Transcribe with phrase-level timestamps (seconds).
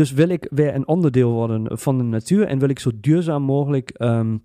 [0.00, 3.42] dus wil ik weer een onderdeel worden van de natuur en wil ik zo duurzaam
[3.42, 4.36] mogelijk ehm,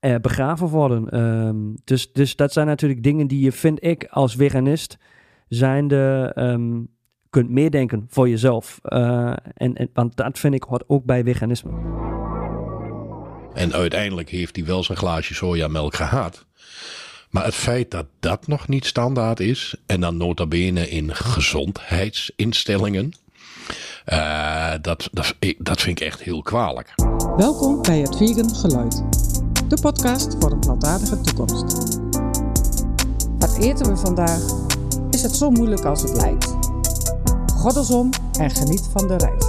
[0.00, 1.08] eh, begraven worden.
[1.08, 4.98] Ehm, dus, dus dat zijn natuurlijk dingen die je, vind ik, als veganist
[5.48, 6.82] zijnde ehm,
[7.30, 8.78] kunt meedenken voor jezelf.
[8.82, 11.70] Eh, en, en, want dat vind ik hoort ook bij veganisme.
[13.54, 16.46] En uiteindelijk heeft hij wel zijn glaasje sojamelk gehad.
[17.30, 23.12] Maar het feit dat dat nog niet standaard is, en dan nota bene in gezondheidsinstellingen,
[24.12, 26.94] uh, dat, dat, dat vind ik echt heel kwalijk.
[27.36, 29.04] Welkom bij het Vegan Geluid,
[29.68, 31.98] de podcast voor een plantaardige toekomst.
[33.38, 34.40] Wat eten we vandaag?
[35.10, 36.56] Is het zo moeilijk als het lijkt?
[37.56, 39.44] Goddelsom en geniet van de reis.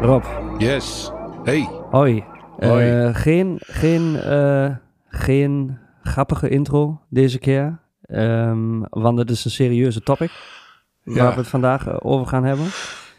[0.00, 0.24] Rob.
[0.58, 1.10] Yes.
[1.44, 1.68] Hey.
[1.90, 2.24] Hoi.
[2.58, 4.70] Uh, geen, geen, uh,
[5.08, 7.78] geen grappige intro deze keer.
[8.10, 10.57] Um, want het is een serieuze topic.
[11.08, 11.22] Ja.
[11.22, 12.66] Waar we het vandaag eh, over gaan hebben.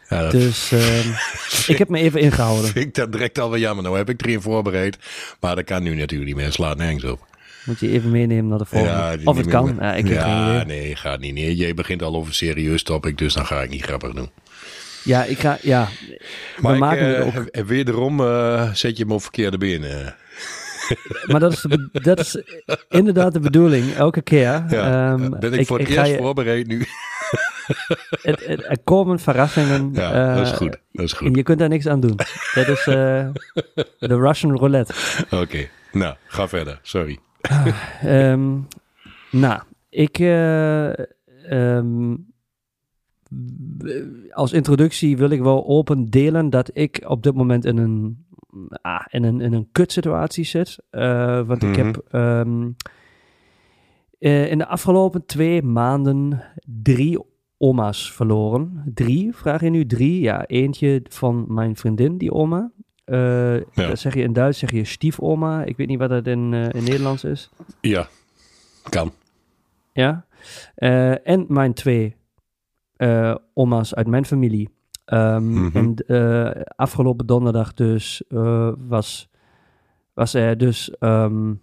[0.10, 0.32] Ja, dat...
[0.32, 2.72] Dus uh, ik heb me even ingehouden.
[2.72, 3.84] Vind ik dat direct al wel jammer.
[3.84, 4.98] Nou heb ik erin voorbereid.
[5.40, 6.52] Maar dat kan nu natuurlijk niet meer.
[6.52, 7.28] Slaat nergens op.
[7.66, 8.94] Moet je even meenemen naar de volgende.
[8.94, 9.78] Ja, of het kan.
[9.80, 11.34] Ja, ik ja nee, gaat niet.
[11.34, 13.18] Nee, jij begint al over een serieus topic.
[13.18, 14.30] Dus dan ga ik niet grappig doen.
[15.04, 15.88] Ja, ik ga, ja.
[16.60, 17.46] Maar ik, maken uh, ook...
[17.46, 20.16] En wederom uh, zet je hem op verkeerde benen.
[21.32, 22.44] maar dat is, dat is
[23.00, 24.54] inderdaad de bedoeling, elke keer.
[24.54, 26.18] Um, ben ik, ik voor het ik eerst je...
[26.18, 26.86] voorbereid nu.
[28.22, 29.90] het, het, er komen verrassingen.
[29.94, 30.80] Ja, uh, dat is goed.
[30.92, 31.28] Dat is goed.
[31.28, 32.16] En je kunt daar niks aan doen.
[32.54, 32.84] Dat is
[34.10, 34.94] de Russian roulette.
[35.24, 35.70] Oké, okay.
[35.92, 36.80] nou, ga verder.
[36.82, 37.20] Sorry.
[38.06, 38.68] um,
[39.32, 40.20] nou, ik...
[41.50, 42.28] Um,
[44.32, 48.26] als introductie wil ik wel open delen dat ik op dit moment in een,
[48.82, 50.78] ah, in een, in een kutsituatie zit.
[50.92, 52.76] Uh, want ik heb um,
[54.20, 57.20] uh, in de afgelopen twee maanden drie
[57.62, 58.84] oma's verloren.
[58.94, 60.22] Drie, vraag je nu drie?
[60.22, 62.72] Ja, eentje van mijn vriendin, die oma.
[63.06, 63.64] Uh, ja.
[63.74, 65.64] Dat zeg je in Duits, zeg je stiefoma.
[65.64, 67.50] Ik weet niet wat dat in, in Nederlands is.
[67.82, 68.08] Ja,
[68.90, 69.12] kan.
[69.94, 70.26] Ja.
[71.24, 72.16] en mijn twee
[73.54, 74.70] oma's uit mijn familie.
[75.06, 75.96] Um, mm-hmm.
[76.06, 78.24] En afgelopen donderdag dus
[78.88, 79.30] was,
[80.14, 80.96] was er dus...
[81.00, 81.62] Um,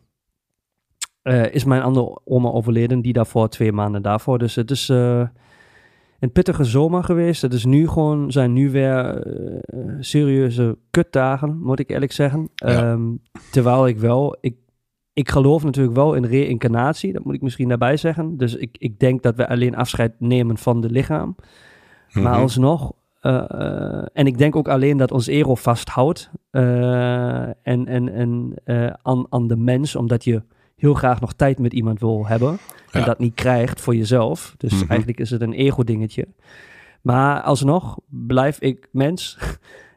[1.50, 4.38] is mijn andere oma overleden, die daarvoor twee maanden daarvoor.
[4.38, 4.92] Dus het is
[6.18, 7.42] een pittige zomer geweest.
[7.42, 9.26] Het is nu gewoon, zijn nu weer
[10.00, 12.48] serieuze kutdagen, moet ik eerlijk zeggen.
[12.54, 12.90] Ja.
[12.90, 14.54] Um, terwijl ik wel, ik
[15.16, 18.36] ik geloof natuurlijk wel in reïncarnatie, dat moet ik misschien daarbij zeggen.
[18.36, 21.36] Dus ik, ik denk dat we alleen afscheid nemen van de lichaam.
[22.12, 22.42] Maar mm -hmm.
[22.42, 28.54] alsnog, uh, uh, en ik denk ook alleen dat ons ego vasthoudt en, en, en
[29.02, 30.42] aan, aan de mens, omdat je
[30.76, 32.58] heel graag nog tijd met iemand wil hebben
[32.90, 34.54] en dat niet krijgt voor jezelf.
[34.56, 34.88] Dus mm -hmm.
[34.88, 36.28] eigenlijk is het een ego-dingetje.
[37.02, 39.36] Maar alsnog blijf ik mens.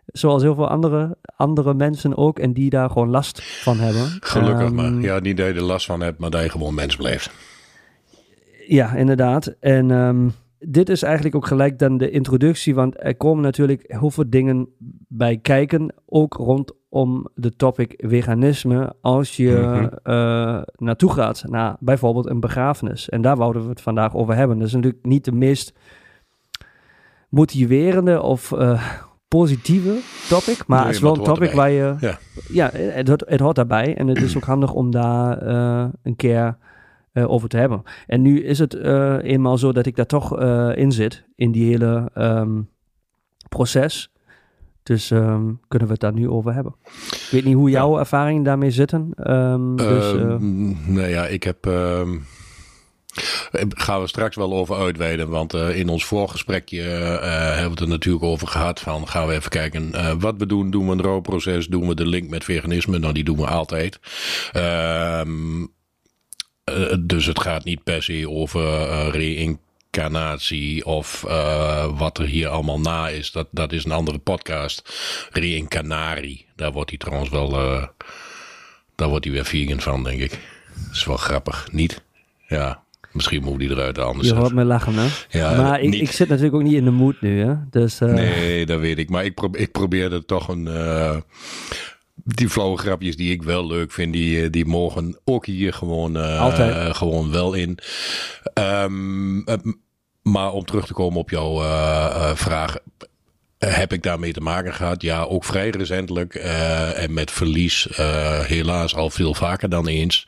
[0.06, 2.40] Zoals heel veel andere, andere mensen ook.
[2.40, 4.08] En die daar gewoon last van hebben.
[4.20, 4.92] Gelukkig um, maar.
[4.92, 7.32] Ja, niet dat je er last van hebt, maar dat je gewoon mens blijft.
[8.68, 9.56] Ja, inderdaad.
[9.60, 12.76] En um, dit is eigenlijk ook gelijk dan de introductie.
[12.76, 14.68] Want er komen natuurlijk heel veel dingen
[15.08, 15.94] bij kijken.
[16.06, 18.94] Ook rondom de topic veganisme.
[19.02, 19.90] Als je mm -hmm.
[20.04, 23.10] uh, naartoe gaat naar bijvoorbeeld een begrafenis.
[23.10, 24.58] En daar wouden we het vandaag over hebben.
[24.58, 25.74] Dat is natuurlijk niet de meest
[27.30, 28.84] motiverende of uh,
[29.28, 30.00] positieve
[30.30, 31.96] topic, maar het is wel een topic waar je...
[32.00, 32.20] Ja,
[32.52, 36.58] ja het, het, hoort daarbij en het is ook handig om daar uh, een keer
[37.20, 37.84] uh, over te hebben.
[38.08, 40.42] En nu is het uh, eenmaal zo dat ik daar toch
[40.76, 42.70] in zit, in die hele um,
[43.50, 44.12] proces.
[44.84, 46.76] Dus um, kunnen we het daar nu over hebben.
[47.12, 48.00] Ik weet niet hoe jouw ja.
[48.00, 49.32] ervaringen daarmee zitten.
[49.32, 50.14] Um, dus,
[50.86, 51.68] nou ja, ik heb...
[53.70, 55.30] Gaan we straks wel over uitweiden.
[55.30, 58.80] Want uh, in ons voorgesprekje uh, hebben we het er natuurlijk over gehad.
[58.80, 60.72] Van gaan we even kijken uh, wat we doen.
[60.72, 61.68] Doen we een rouwproces?
[61.68, 63.00] Doen we de link met veganisme?
[63.00, 64.00] Nou, die doen we altijd.
[64.52, 65.66] Ehm,
[67.00, 68.62] dus het gaat niet per se over
[69.10, 71.22] reïncarnatie of
[71.98, 73.32] wat er hier allemaal na is.
[73.32, 75.00] Dat, dat is een andere podcast.
[75.32, 76.46] Reïncarnarie.
[76.56, 77.50] Daar wordt hij trouwens wel.
[78.96, 80.32] daar wordt hij weer vegan van, denk ik.
[80.86, 82.04] Dat is wel grappig, niet?
[82.48, 84.28] Ja, Misschien moet die eruit anders.
[84.28, 85.08] Je hoort me lachen, hè?
[85.30, 87.54] Ja, maar ik, ik, zit natuurlijk ook niet in de moed nu, hè?
[87.70, 88.00] Dus.
[88.00, 89.10] Nee, dat weet ik.
[89.10, 90.68] Maar ik, probeer, ik probeerde toch een...
[92.24, 96.18] Die flauwe grapjes die ik wel leuk vind, die, eh, die mogen ook hier gewoon,
[96.18, 97.78] uh, gewoon wel in.
[98.54, 99.44] Um,
[100.22, 101.62] maar om terug te komen op jouw
[102.36, 102.78] vraag
[103.58, 105.02] heb ik daarmee te maken gehad?
[105.02, 106.36] Ja, ook vrij recentelijk.
[106.36, 110.26] Uh, en met verlies uh, helaas al veel vaker dan eens.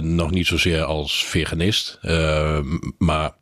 [0.00, 1.98] Nog niet zozeer als veganist.
[2.98, 3.32] maar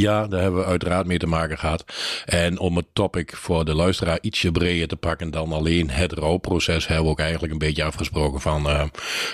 [0.00, 1.84] Ja, daar hebben we uiteraard mee te maken gehad.
[2.24, 6.86] En om het topic voor de luisteraar ietsje breder te pakken dan alleen het rouwproces,
[6.86, 8.84] hebben we ook eigenlijk een beetje afgesproken van uh,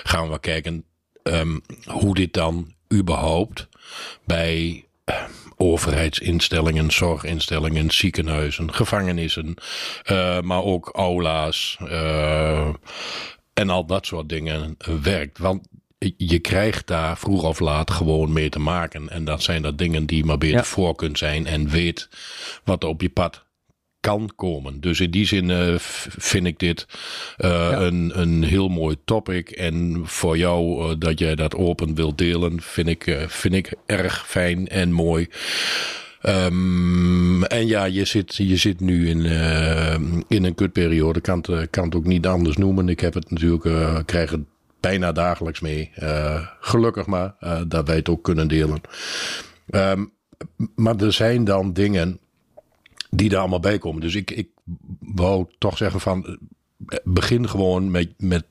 [0.03, 0.83] gaan we kijken
[1.23, 3.67] um, hoe dit dan überhaupt
[4.25, 5.15] bij uh,
[5.55, 9.55] overheidsinstellingen, zorginstellingen, ziekenhuizen, gevangenissen,
[10.11, 11.77] uh, maar ook aula's
[13.53, 15.37] en al dat soort dingen werkt.
[15.37, 15.67] Want
[16.17, 19.09] je krijgt daar vroeg of laat gewoon mee te maken.
[19.09, 22.09] En dat zijn dat dingen die maar beter voor kunt zijn en weet
[22.63, 23.45] wat er op je pad
[23.99, 24.81] kan komen.
[24.81, 25.73] Dus in die zin uh,
[26.17, 26.87] vind ik dit
[27.37, 29.49] uh, een, een heel mooi topic.
[29.49, 34.27] En voor jou uh, dat jij dat open wilt delen, vind ik, vind ik erg
[34.27, 35.27] fijn en mooi.
[36.25, 39.25] Um, en ja, je zit, je zit nu in,
[40.27, 41.21] in een kutperiode.
[41.21, 42.89] Kan het, kan het ook niet anders noemen.
[42.89, 44.50] Ik heb het natuurlijk, krijg het
[44.81, 45.91] bijna dagelijks mee.
[45.99, 48.81] Uh, gelukkig maar uh, dat wij het ook kunnen delen.
[49.69, 50.11] Um,
[50.75, 52.19] maar er zijn dan dingen
[53.09, 54.01] die daar allemaal bij komen.
[54.01, 54.49] Dus ik, ik
[54.99, 56.37] wou toch zeggen van
[57.03, 58.45] begin gewoon met, met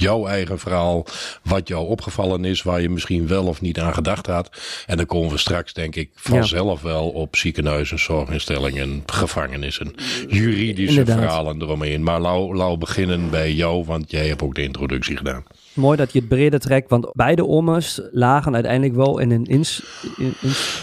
[0.00, 1.06] jouw eigen verhaal,
[1.42, 4.50] wat jou opgevallen is, waar je misschien wel of niet aan gedacht had.
[4.86, 9.94] En dan komen we straks, denk ik, vanzelf wel op ziekenhuizen, zorginstellingen, gevangenissen,
[10.28, 11.18] juridische Inderdaad.
[11.18, 12.02] verhalen eromheen.
[12.02, 15.44] Maar laat beginnen bij jou, want jij hebt ook de introductie gedaan.
[15.80, 19.84] Mooi dat je het breder trekt, want beide oma's lagen uiteindelijk wel in een ins,
[20.16, 20.32] in,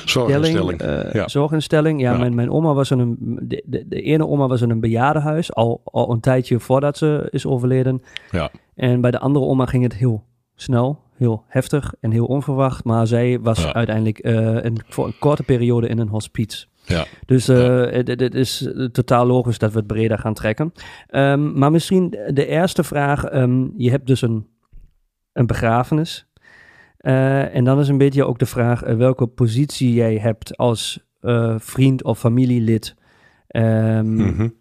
[0.06, 0.82] zorginstelling.
[0.82, 1.28] Uh, ja.
[1.28, 2.02] zorginstelling.
[2.02, 4.70] Ja, ja, Mijn, mijn oma was in een, de, de, de, ene oma was in
[4.70, 8.02] een bejaardenhuis, al, al een tijdje voordat ze is overleden.
[8.32, 8.52] Ja.
[8.76, 10.24] En bij de andere oma ging het heel
[10.56, 12.84] snel, heel heftig en heel onverwacht.
[12.84, 13.74] Maar zij was ja.
[13.74, 16.66] uiteindelijk uh, een, voor een korte periode in een hospice.
[16.86, 17.06] Ja.
[17.26, 20.74] Dus uh, het, het, is totaal logisch dat we het breder gaan trekken.
[21.12, 23.34] Um, maar misschien de eerste vraag.
[23.34, 24.48] Um, je hebt dus een
[25.38, 26.28] een begrafenis.
[27.02, 31.06] Uh, en dan is een beetje ook de vraag uh, welke positie jij hebt als
[31.22, 32.96] uh, vriend of familielid.
[33.52, 34.54] Um, mm-hmm.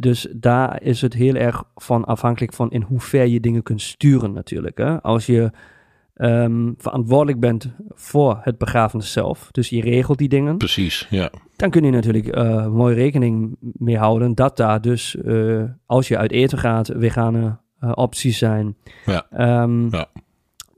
[0.00, 4.32] dus daar is het heel erg van afhankelijk van in hoeverre je dingen kunt sturen
[4.32, 4.78] natuurlijk.
[4.78, 5.02] Hè?
[5.02, 5.50] Als je
[6.14, 10.56] um, verantwoordelijk bent voor het begrafenis zelf, dus je regelt die dingen.
[10.56, 11.30] Precies, ja.
[11.56, 12.36] Dan kun je natuurlijk
[12.70, 15.16] mooi rekening mee houden dat daar dus,
[15.86, 18.76] als je uit eten gaat, vegane uh, opties zijn.
[19.06, 19.62] Ja.
[19.62, 20.06] Um, ja.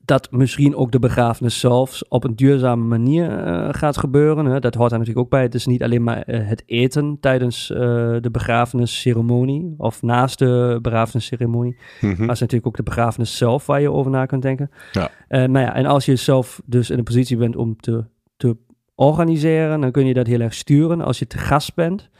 [0.04, 4.46] Dat misschien ook de begrafenis zelfs op een duurzame manier uh, gaat gebeuren.
[4.46, 4.60] Hè.
[4.60, 5.42] Dat hoort daar natuurlijk ook bij.
[5.42, 11.76] Het is niet alleen maar uh, het eten tijdens de begrafenisceremonie of naast de begrafenisceremonie.
[12.00, 12.08] Mm-hmm.
[12.08, 14.70] Maar het is natuurlijk ook de begrafenis zelf waar je over na kunt denken.
[14.92, 15.10] Ja.
[15.28, 18.04] nou ja, en als je zelf dus in een positie bent om te,
[18.36, 18.56] te
[18.94, 21.00] organiseren, dan kun je dat heel erg sturen.
[21.00, 22.10] Als je te gast bent,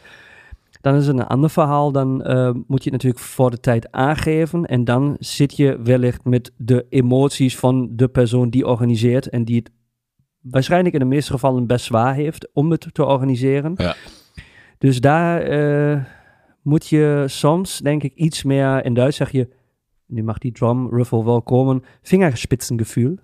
[0.82, 1.92] dan is het een ander verhaal.
[1.92, 4.66] Dan uh, moet je het natuurlijk voor de tijd aangeven.
[4.66, 9.28] En dan zit je wellicht met de emoties van de persoon die organiseert.
[9.28, 9.70] En die het
[10.40, 13.72] waarschijnlijk in de meeste gevallen best zwaar heeft om het te organiseren.
[13.76, 13.94] Ja.
[14.78, 16.04] Dus daar uh,
[16.62, 18.84] moet je soms, denk ik, iets meer.
[18.84, 19.48] In Duits zeg je.
[20.06, 21.82] Nu mag die drum ruffle wel komen.
[22.02, 23.18] Vingerspitsengevoel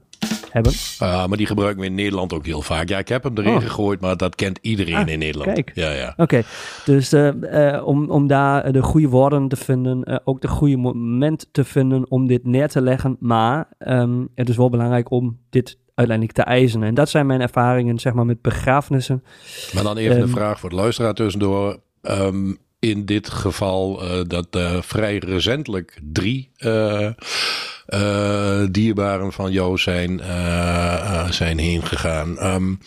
[0.50, 0.72] hebben.
[0.72, 2.88] Uh, maar die gebruiken we in Nederland ook heel vaak.
[2.88, 3.62] Ja, ik heb hem erin oh.
[3.62, 5.52] gegooid, maar dat kent iedereen ah, in Nederland.
[5.52, 5.70] Kijk.
[5.74, 6.14] Ja, ja.
[6.16, 6.42] Oké,
[6.84, 11.48] dus uh, uh, om, om daar de goede woorden te vinden, ook de goede moment
[11.52, 13.16] te vinden om dit neer te leggen.
[13.20, 16.82] Maar um, het is wel belangrijk om dit uiteindelijk te eisen.
[16.82, 19.24] En dat zijn mijn ervaringen, zeg maar, met begrafenissen.
[19.74, 21.80] Maar dan even um, een vraag voor de luisteraar tussendoor.
[22.02, 27.10] Um, in dit geval uh, dat uh, vrij recentelijk drie uh,
[28.70, 30.20] dierbaren van jou zijn,
[31.30, 32.44] zijn heen gegaan.
[32.54, 32.78] Um,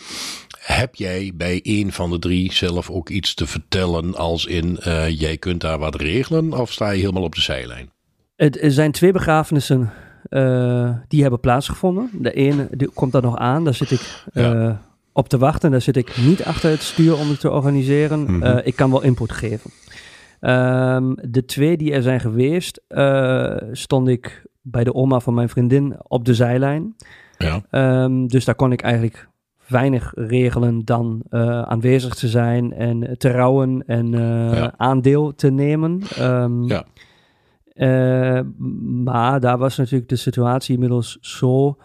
[0.60, 4.80] heb jij bij een van de drie zelf ook iets te vertellen als in
[5.10, 7.92] jij kunt daar wat regelen of sta je helemaal op de zijlijn?
[8.36, 9.94] Er zijn twee begrafenissen
[11.08, 12.10] die hebben plaatsgevonden.
[12.14, 14.24] De ene die komt daar nog aan, daar zit ik...
[14.34, 14.82] Ja
[15.14, 15.72] op te wachten.
[15.72, 18.20] Daar zit ik niet achter het stuur om het te organiseren.
[18.20, 18.44] Mm -hmm.
[18.44, 19.72] uh, ik kan wel input geven.
[20.44, 25.50] Um, de twee die er zijn geweest, uh, stond ik bij de oma van mijn
[25.50, 26.96] vriendin op de zijlijn.
[27.38, 28.04] Ja.
[28.04, 29.30] Um, dus daar kon ik eigenlijk
[29.68, 34.74] weinig regelen dan uh, aanwezig te zijn en te rouwen en uh, ja.
[34.78, 36.02] aandeel te nemen.
[36.20, 38.44] Um, ja.
[39.04, 41.78] maar daar was natuurlijk de situatie inmiddels zo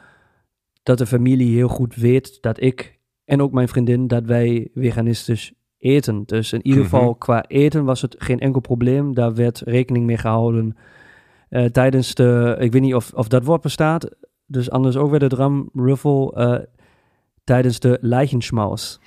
[0.83, 5.53] dat de familie heel goed weet dat ik en ook mijn vriendin dat wij veganistisch
[5.87, 6.23] eten.
[6.27, 7.19] Dus in ieder geval mm-hmm.
[7.19, 9.15] qua eten was het geen enkel probleem.
[9.15, 10.77] Daar werd rekening mee gehouden
[11.51, 14.09] uh, tijdens de, ik weet niet of, of dat woord bestaat,
[14.47, 16.59] dus anders ook weer de drum ruffle uh,
[17.45, 19.01] tijdens de Leichenschmaus.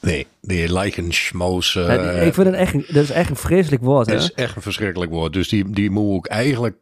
[0.00, 1.74] Nee, de Leichenschmaus.
[1.74, 4.06] Uh, ja, ik vind het echt, dat is echt een vreselijk woord.
[4.06, 5.32] Het is echt een verschrikkelijk woord.
[5.32, 6.76] Dus die, die moet ik eigenlijk,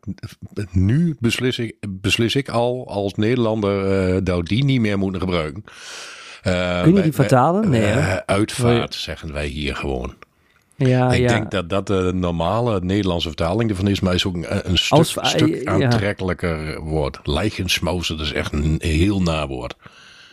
[0.71, 5.65] nu beslis ik, beslis ik al als Nederlander uh, dat die niet meer moeten gebruiken.
[6.83, 7.71] Kun je die vertalen?
[7.71, 7.95] Nee,
[8.27, 10.15] uitvaart zeggen wij hier gewoon.
[10.77, 11.29] Ja, ik ja.
[11.29, 14.99] denk dat dat de normale Nederlandse vertaling ervan is, maar is ook een, een stuk,
[14.99, 15.73] Als- stuk ja.
[15.73, 17.19] aantrekkelijker woord.
[17.23, 19.75] Lijgensmausen, dat is echt een heel nawoord.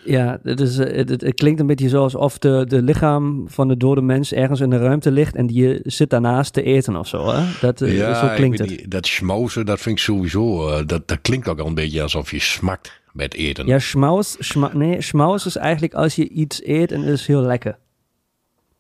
[0.06, 3.46] Ja, het, is, eh, het, het, het klinkt een beetje zoals of de, de lichaam
[3.48, 6.96] van de dode mens ergens in de ruimte ligt en die zit daarnaast te eten
[6.96, 7.32] of zo.
[7.32, 7.44] Hè?
[7.62, 8.86] Dat, eh, ja, zo klinkt het.
[8.88, 12.32] dat schmauzen, dat vind ik sowieso, eh, dat, dat klinkt ook al een beetje alsof
[12.32, 13.66] je smakt met eten.
[13.68, 17.42] Ja, schmaus, schma, nee, schmaus is eigenlijk als je iets eet en het is heel
[17.42, 17.78] lekker.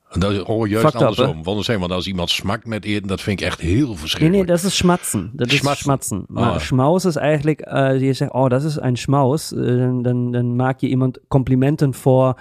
[0.10, 1.44] En dat is oh, juist Fucked up, andersom.
[1.44, 3.96] Want zeggen, want als iemand smakt met eten, dat vind ik echt heel Nee, nee,
[3.98, 4.48] verschrikkelijk.
[4.48, 5.32] dat is schmatzen.
[5.34, 5.84] Dat is Schmatzen.
[5.84, 6.26] schmatzen.
[6.28, 6.60] Maar Ah.
[6.60, 9.50] schmaus is eigenlijk, eh, je zegt, oh, dat is een schmaus.
[9.50, 12.40] dan, dan, dan maak je iemand complimenten voor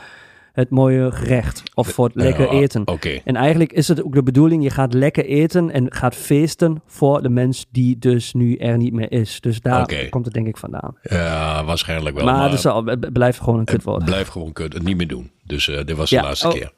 [0.53, 2.83] het mooie gerecht of voor het lekker Ja, eten.
[2.87, 3.21] Oké.
[3.25, 7.23] En eigenlijk is het ook de bedoeling, je gaat lekker eten en gaat feesten voor
[7.23, 9.41] de mens die dus nu er niet meer is.
[9.41, 10.97] Dus daar komt het denk ik vandaan.
[11.03, 12.25] Ja, waarschijnlijk wel.
[12.25, 14.05] maar Maar, al, het blijft gewoon een kutwoord.
[14.05, 15.31] blijf gewoon kut, het niet meer doen.
[15.45, 16.53] Dus eh, dit was Ja, de laatste oh.
[16.55, 16.73] keer.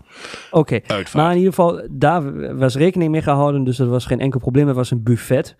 [0.51, 0.81] Oké,
[1.13, 4.67] maar in ieder geval, daar was rekening mee gehouden, dus er was geen enkel probleem.
[4.67, 5.57] Het was een buffet.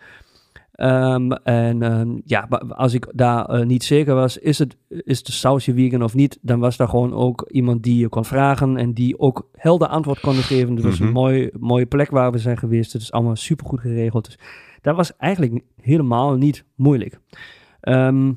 [0.83, 5.33] Ehm, en ehm, ja, als ik daar eh, niet zeker was, is, het, is de
[5.33, 8.93] sausje vegan of niet, dan was daar gewoon ook iemand die je kon vragen en
[8.93, 10.75] die ook helder antwoord kon geven.
[10.75, 11.07] Het was Mhm.
[11.07, 12.93] een mooi, mooie plek waar we zijn geweest.
[12.93, 14.25] Het is allemaal supergoed geregeld.
[14.25, 14.39] Dus
[14.81, 17.19] dat was eigenlijk helemaal niet moeilijk.
[17.81, 18.33] Ehm,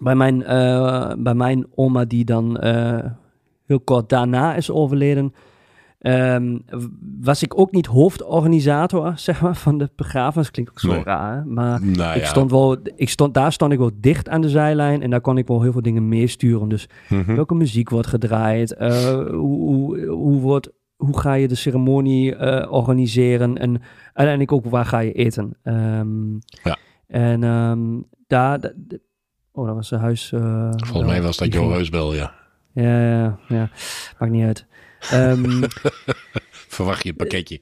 [0.00, 3.10] bij, mijn, eh, bij mijn oma, die dan eh,
[3.66, 5.34] heel kort daarna is overleden,
[6.00, 6.58] ehm,
[7.20, 10.50] was ik ook niet hoofdorganisator zeg maar, van de begrafenis.
[10.50, 11.02] Klinkt ook zo Nee.
[11.02, 12.28] raar, maar Nou ik ja.
[12.28, 15.38] stond wel, ik stond, daar stond ik wel dicht aan de zijlijn en daar kon
[15.38, 16.68] ik wel heel veel dingen meesturen.
[16.68, 17.34] Dus Mhm.
[17.34, 22.72] welke muziek wordt gedraaid, eh, hoe, hoe, hoe, wordt, hoe ga je de ceremonie eh,
[22.72, 25.56] organiseren en uiteindelijk ook waar ga je eten.
[25.62, 26.76] Ehm, Ja.
[27.06, 27.80] En ehm,
[28.26, 28.72] daar,
[29.52, 30.32] oh dat was een huis.
[30.32, 32.32] eh, Volgens mij was dat jouw huisbel, ja.
[32.72, 33.68] Ja, ja, ja,
[34.18, 34.66] maakt niet uit.
[35.10, 35.62] Ehm,
[36.76, 37.60] Verwacht je het pakketje?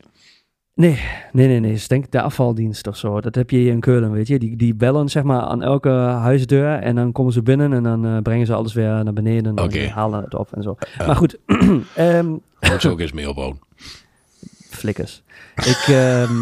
[0.74, 1.00] Nee,
[1.32, 1.72] nee, nee, nee.
[1.72, 3.20] Is denk de afvaldienst of zo.
[3.20, 4.38] Dat heb je hier in Keulen, weet je.
[4.38, 8.06] Die, die bellen zeg maar aan elke huisdeur en dan komen ze binnen en dan
[8.06, 10.76] eh, brengen ze alles weer naar beneden en halen het op en zo.
[11.06, 11.38] Maar goed,
[12.70, 13.58] Moet ze ook eens mee opbouwen.
[14.70, 15.22] flikkers.
[15.56, 16.32] Ik, ehm,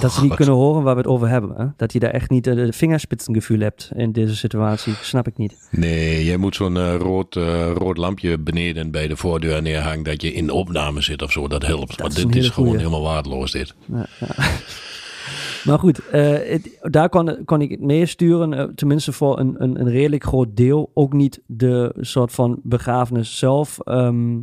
[0.00, 1.54] dat ze niet kunnen horen waar we het over hebben.
[1.56, 1.66] Hè?
[1.76, 4.94] Dat je daar echt niet eh, de vingerspitsengevoel hebt in deze situatie.
[5.02, 5.68] Snap ik niet.
[5.70, 10.22] Nee, jij moet zo'n eh, rood, eh, rood lampje beneden bij de voordeur neerhangen dat
[10.22, 11.48] je in opname zit of zo.
[11.48, 11.98] Dat helpt.
[11.98, 12.84] maar is dit is gewoon goeie.
[12.84, 13.74] helemaal waardeloos dit.
[13.92, 14.26] Ja, ja.
[15.64, 20.24] Maar goed, het- daar kon, kon ik het meesturen, tenminste voor een, een, een redelijk
[20.24, 20.90] groot deel.
[20.94, 24.38] Ook niet de soort van begrafenis zelf, ehm,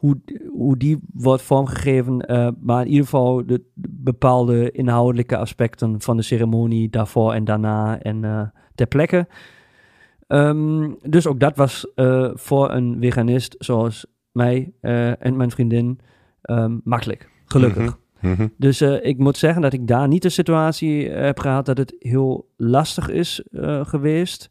[0.00, 0.20] hoe,
[0.52, 6.16] hoe die wordt vormgegeven, eh, maar in ieder geval de, de bepaalde inhoudelijke aspecten van
[6.16, 8.42] de ceremonie daarvoor en daarna en eh,
[8.74, 9.26] ter plekke.
[10.26, 16.00] Ehm, dus ook dat was eh, voor een veganist zoals mij en mijn vriendin
[16.42, 17.98] ehm, makkelijk, gelukkig.
[18.20, 18.32] Mhm.
[18.32, 18.48] Mhm.
[18.56, 22.48] Dus ik moet zeggen dat ik daar niet de situatie heb gehad dat het heel
[22.56, 23.42] lastig is
[23.82, 24.50] geweest.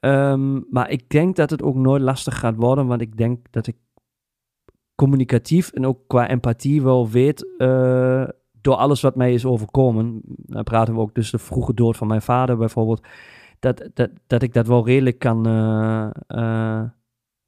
[0.00, 3.66] Ehm, maar ik denk dat het ook nooit lastig gaat worden, want ik denk dat
[3.66, 3.76] ik
[4.94, 8.24] communicatief en ook qua empathie wel weet eh,
[8.60, 10.20] door alles wat mij is overkomen.
[10.24, 13.06] Dan praten we ook dus de vroege dood van mijn vader bijvoorbeeld.
[13.58, 16.82] Dat, dat, dat ik dat wel redelijk kan, eh, eh,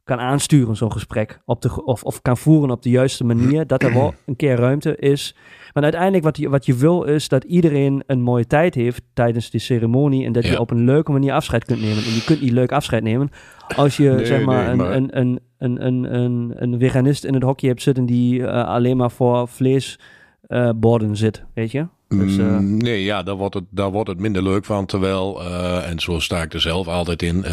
[0.04, 1.40] kan aansturen, zo'n gesprek.
[1.44, 3.66] Op de, of, of kan voeren op de juiste manier.
[3.66, 5.36] Dat er wel een keer ruimte is.
[5.72, 9.50] Maar uiteindelijk wat je, wat je wil is dat iedereen een mooie tijd heeft tijdens
[9.50, 10.26] die ceremonie.
[10.26, 11.96] En dat je op een leuke manier afscheid kunt nemen.
[12.04, 13.30] En je kunt niet leuk afscheid nemen
[13.76, 17.24] als je Nee, zeg maar, nee, een, maar- Een, een, een, een, een, een veganist
[17.24, 21.44] in het hokje hebt zitten die eh, alleen maar voor vleesborden zit.
[21.54, 21.86] Weet je?
[22.08, 24.86] Dus, eh, Mm, nee, ja, daar wordt, het, daar wordt het minder leuk van.
[24.86, 27.44] Terwijl, eh, en zo sta ik er zelf altijd in.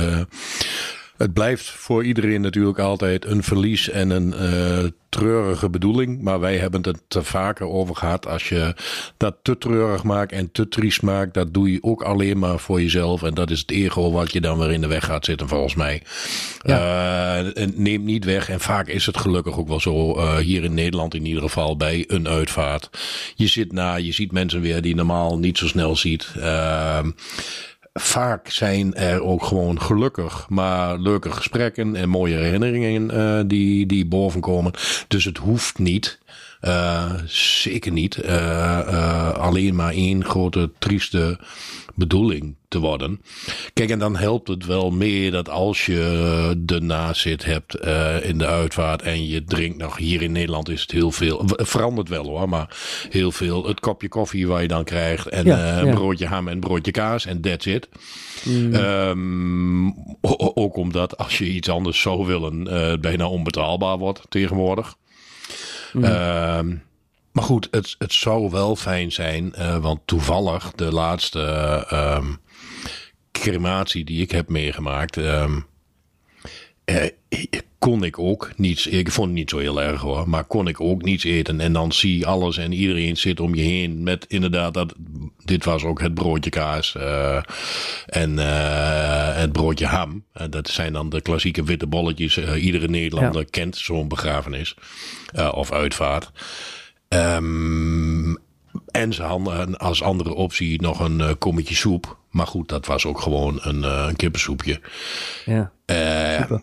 [1.22, 6.22] Eh, het blijft voor iedereen natuurlijk altijd een verlies en een eh, treurige bedoeling.
[6.22, 8.28] Maar wij hebben het er vaker over gehad.
[8.28, 8.76] Als je
[9.18, 12.82] dat te treurig maakt en te triest maakt, dat doe je ook alleen maar voor
[12.82, 13.24] jezelf.
[13.24, 15.76] En dat is het ego wat je dan weer in de weg gaat zitten, volgens
[15.76, 16.02] mij.
[16.62, 18.50] Eh, en neemt niet weg.
[18.50, 21.78] En vaak is het gelukkig ook wel zo, eh, hier in Nederland in ieder geval,
[21.78, 22.90] bij een uitvaart.
[23.36, 26.28] Je zit na, je ziet mensen weer die je normaal niet zo snel ziet.
[26.40, 27.12] Ehm,
[27.94, 34.06] vaak zijn er ook gewoon gelukkig, maar leuke gesprekken en mooie herinneringen eh, die, die
[34.06, 34.72] bovenkomen.
[35.08, 36.20] Dus het hoeft niet.
[36.62, 38.16] Eh, zeker niet.
[38.16, 41.40] eh, eh, alleen maar één grote trieste
[41.96, 43.22] bedoeling te worden.
[43.74, 48.38] Kijk, en dan helpt het wel meer dat als je de nazit hebt uh, in
[48.38, 52.26] de uitvaart en je drinkt nog, hier in Nederland is het heel veel, verandert wel
[52.26, 52.78] hoor, maar
[53.10, 53.68] heel veel.
[53.68, 55.94] Het kopje koffie waar je dan krijgt en ja, uh, ja.
[55.94, 57.90] broodje ham en broodje kaas en that's it.
[58.44, 58.74] Mm.
[58.74, 59.94] Um,
[60.54, 64.96] ook omdat als je iets anders zou willen, uh, bijna onbetaalbaar wordt tegenwoordig.
[65.94, 66.04] Mm.
[66.04, 66.84] Um,
[67.32, 71.40] maar goed, het, het zou wel fijn zijn, uh, want toevallig de laatste
[71.92, 72.28] uh,
[73.32, 75.66] crematie die ik heb meegemaakt, um,
[77.82, 78.88] kon ik ook niets.
[78.88, 81.60] Ik vond het niet zo heel erg hoor, maar kon ik ook niets eten.
[81.60, 84.94] En dan zie alles en iedereen zit om je heen met inderdaad dat.
[85.44, 87.42] Dit was ook het broodje kaas uh,
[88.06, 90.24] en uh, het broodje ham.
[90.34, 92.38] Uh, dat zijn dan de klassieke witte bolletjes.
[92.38, 93.48] iedere Nederlander ja.
[93.50, 94.76] kent zo'n begrafenis
[95.54, 96.32] of uitvaart.
[97.10, 98.38] Um,
[98.92, 102.18] en ze hadden als andere optie nog een uh, kommetje soep.
[102.30, 104.82] Maar goed, dat was ook gewoon een, uh, een kippensoepje.
[105.46, 106.60] Ja, uh,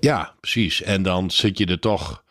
[0.00, 0.82] ja, precies.
[0.82, 2.22] En dan zit je er toch...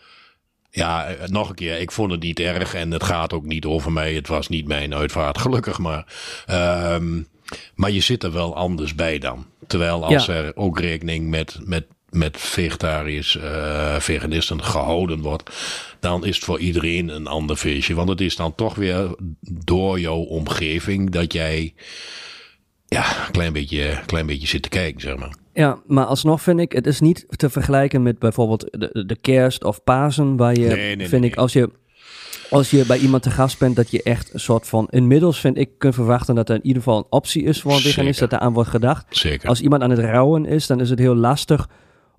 [0.69, 3.91] Ja, nog een keer, ik vond het niet erg en het gaat ook niet over
[3.91, 4.13] mij.
[4.13, 6.05] Het was niet mijn uitvaart, gelukkig maar.
[6.95, 7.27] Um,
[7.75, 9.45] maar je zit er wel anders bij dan.
[9.67, 10.33] Terwijl als ja.
[10.33, 15.49] er ook rekening met, met met vegetariërs, uh, veganisten gehouden wordt,
[15.99, 17.93] dan is het voor iedereen een ander feestje.
[17.93, 19.15] Want het is dan toch weer
[19.49, 21.73] door jouw omgeving dat jij
[22.87, 25.35] ja, een klein beetje, klein beetje zit te kijken, zeg maar.
[25.53, 29.63] Ja, maar alsnog vind ik, het is niet te vergelijken met bijvoorbeeld de, de kerst
[29.63, 31.69] of Pasen, waar je, nee, nee, vind nee, ik, als je
[32.53, 35.57] als je bij iemand te gast bent, dat je echt een soort van inmiddels vind
[35.57, 38.31] ik kunt verwachten dat er in ieder geval een optie is voor een veganist, dat
[38.31, 39.05] er aan wordt gedacht.
[39.09, 39.49] Zeker.
[39.49, 41.69] Als iemand aan het rouwen is, dan is het heel lastig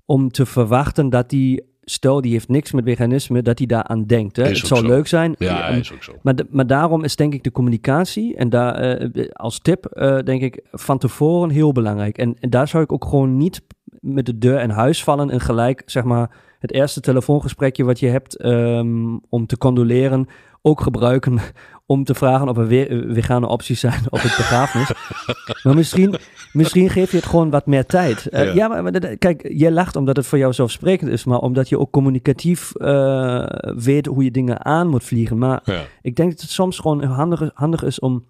[0.06, 4.36] om te verwachten dat die, stel die heeft niks met veganisme, dat hij daaraan denkt.
[4.36, 4.44] Hè?
[4.44, 4.86] Het zou zo.
[4.86, 5.34] leuk zijn.
[5.38, 6.12] Ja, is ook zo.
[6.22, 10.42] Maar, maar daarom is denk ik de communicatie, en daar uh, als tip uh, denk
[10.42, 12.18] ik van tevoren heel belangrijk.
[12.18, 13.62] En, en daar zou ik ook gewoon niet
[14.04, 18.08] met de deur in huis vallen en gelijk zeg maar het eerste telefoongesprekje wat je
[18.08, 20.28] hebt um, om te condoleren
[20.62, 21.38] ook gebruiken
[21.86, 24.92] om te vragen of er weer vegane opties zijn op het begrafenis.
[25.64, 26.14] maar misschien,
[26.52, 28.28] misschien geef je het gewoon wat meer tijd.
[28.30, 31.38] Uh, ja, ja maar, maar, kijk, jij lacht omdat het voor jou zelfsprekend is, maar
[31.38, 33.46] omdat je ook communicatief uh,
[33.76, 35.38] weet hoe je dingen aan moet vliegen.
[35.38, 35.82] Maar ja.
[36.02, 38.24] ik denk dat het soms gewoon handig, handig is om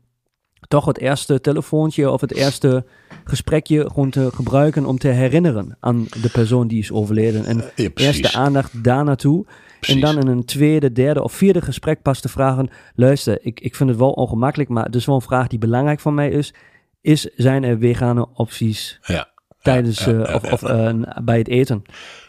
[0.69, 2.85] toch het eerste telefoontje of het eerste
[3.25, 7.45] gesprekje gewoon te gebruiken om te herinneren aan de persoon die is overleden.
[7.45, 9.47] En ja, eerst de aandacht daar naartoe.
[9.81, 13.75] En dan in een tweede, derde of vierde gesprek pas te vragen: luister, ik, ik
[13.75, 16.55] vind het wel ongemakkelijk, maar het is wel een vraag die belangrijk voor mij is.
[17.01, 19.29] Is, zijn er vegane opties ja.
[19.63, 20.93] tijdens uh, of, of uh,
[21.25, 21.83] bij het eten?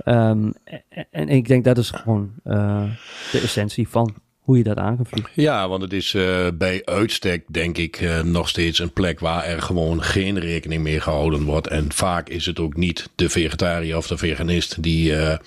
[0.06, 2.84] Um, en, en, ik denk dat is gewoon uh,
[3.32, 5.00] de essentie van hoe je dat aan.
[5.34, 9.44] Ja, want het is uh, bij uitstek denk ik uh, nog steeds een plek waar
[9.44, 11.68] er gewoon geen rekening meer gehouden wordt.
[11.68, 15.38] En vaak is het ook niet de vegetariër of de veganist die, uh,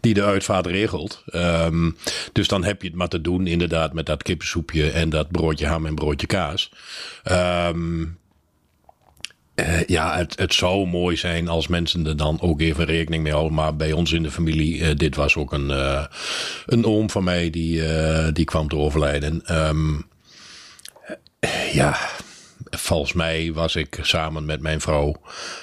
[0.00, 1.24] die de uitvaart regelt.
[1.34, 1.96] Um,
[2.32, 5.66] dus dan heb je het maar te doen inderdaad met dat kippensoepje en dat broodje
[5.66, 6.72] ham en broodje kaas.
[7.30, 8.18] Um,
[9.60, 13.32] uh, ja, het, het zou mooi zijn als mensen er dan ook even rekening mee
[13.32, 13.54] houden.
[13.54, 16.04] Maar bij ons in de familie, uh, dit was ook een, uh,
[16.66, 17.82] een oom van mij die,
[18.32, 19.42] die kwam te overlijden.
[19.68, 20.08] Um,
[21.72, 21.96] ja,
[22.70, 25.20] volgens mij was ik samen met mijn vrouw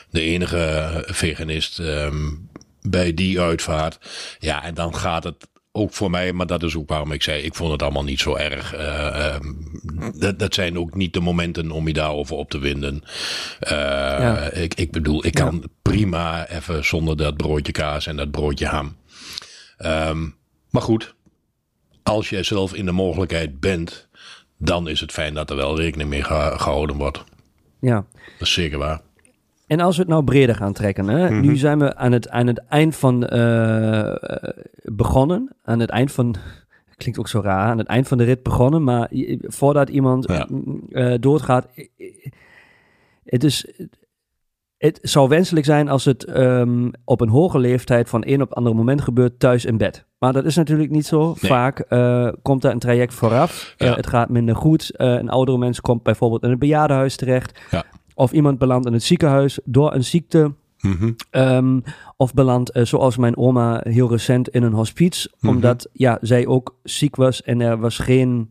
[0.09, 2.49] de enige veganist um,
[2.81, 3.99] bij die uitvaart.
[4.39, 7.41] Ja, en dan gaat het ook voor mij, maar dat is ook waarom ik zei,
[7.41, 8.75] ik vond het allemaal niet zo erg.
[8.75, 9.81] Uh, um,
[10.19, 13.03] dat, dat zijn ook niet de momenten om je daarover op te winden.
[13.03, 14.51] Uh, ja.
[14.51, 15.67] ik, ik bedoel, ik kan ja.
[15.81, 18.95] prima even zonder dat broodje kaas en dat broodje ham.
[19.85, 20.35] Um,
[20.69, 21.15] maar goed,
[22.03, 24.07] als jij zelf in de mogelijkheid bent,
[24.57, 27.23] dan is het fijn dat er wel rekening mee gehouden wordt.
[27.79, 28.05] Ja.
[28.15, 29.01] Dat is zeker waar.
[29.67, 31.29] En als we het nou breder gaan trekken, hè?
[31.29, 31.41] Mm-hmm.
[31.41, 34.15] nu zijn we aan het, aan het eind van uh,
[34.83, 35.55] begonnen.
[35.63, 36.35] Aan het eind van,
[36.95, 38.83] klinkt ook zo raar, aan het eind van de rit begonnen.
[38.83, 39.09] Maar
[39.41, 40.47] voordat iemand ja.
[40.89, 41.67] uh, doodgaat,
[43.23, 43.67] het is,
[44.77, 48.57] het zou wenselijk zijn als het um, op een hoge leeftijd van een op het
[48.57, 50.05] andere moment gebeurt thuis in bed.
[50.19, 51.25] Maar dat is natuurlijk niet zo.
[51.25, 51.51] Nee.
[51.51, 53.73] Vaak uh, komt er een traject vooraf.
[53.77, 53.89] Ja.
[53.89, 54.91] Uh, het gaat minder goed.
[54.93, 57.59] Een oudere mens komt bijvoorbeeld in een bejaardenhuis terecht.
[57.71, 57.85] Ja.
[58.17, 60.53] Of iemand belandt in het ziekenhuis door een ziekte.
[60.81, 61.15] Mm-hmm.
[61.31, 61.83] Um,
[62.15, 65.29] of belandt, uh, zoals mijn oma, heel recent in een hospice.
[65.33, 65.49] Mm-hmm.
[65.49, 68.49] Omdat ja, zij ook ziek was en er was geen...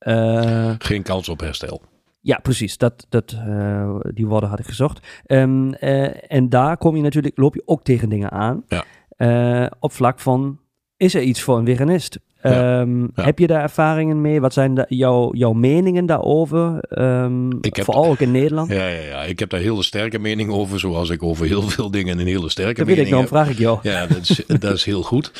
[0.00, 1.82] Uh, geen kans op herstel.
[2.20, 2.78] Ja, precies.
[2.78, 5.22] Dat, dat, uh, die woorden had ik gezocht.
[5.26, 8.64] Um, en daar kom je natuurlijk, loop je ook tegen dingen aan.
[8.68, 9.70] Ja.
[9.78, 10.58] op vlak van,
[10.96, 12.18] is er iets voor een veganist?
[12.52, 14.40] Ehm, heb je daar ervaringen mee?
[14.40, 16.84] Wat zijn de, jouw, jouw meningen daarover?
[16.98, 18.70] Um, heb, vooral ook in Nederland.
[18.70, 21.90] Ja, ja, ja, ik heb daar hele sterke mening over, zoals ik over heel veel
[21.90, 23.20] dingen een hele sterke dat mening heb.
[23.20, 23.78] Dat weet ik, dan vraag ik jou.
[23.82, 25.32] Ja, dat is, dat is heel goed.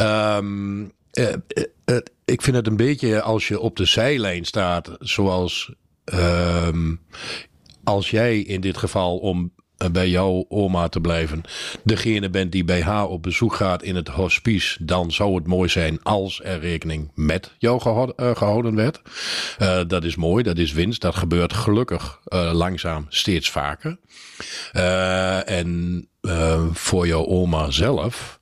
[0.00, 1.28] Um, uh,
[1.84, 5.74] uh, ik vind het een beetje als je op de zijlijn staat, zoals
[7.84, 11.42] als jij in dit geval om eh, bij jouw oma te blijven,
[11.82, 15.68] degene bent die bij haar op bezoek gaat in het hospice, dan zou het mooi
[15.68, 19.02] zijn als er rekening met jou eh, gehouden werd.
[19.58, 21.00] Uh, dat is mooi, dat is winst.
[21.00, 22.20] Dat gebeurt gelukkig
[22.52, 23.98] langzaam steeds vaker.
[25.44, 26.08] en
[26.72, 28.40] voor jouw oma zelf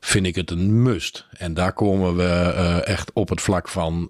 [0.00, 1.26] vind ik het een must.
[1.30, 2.24] En daar komen we
[2.84, 4.08] echt op het vlak van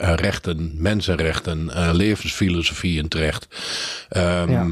[0.00, 3.46] rechten, mensenrechten, levensfilosofieën terecht.
[4.16, 4.66] Um, ja.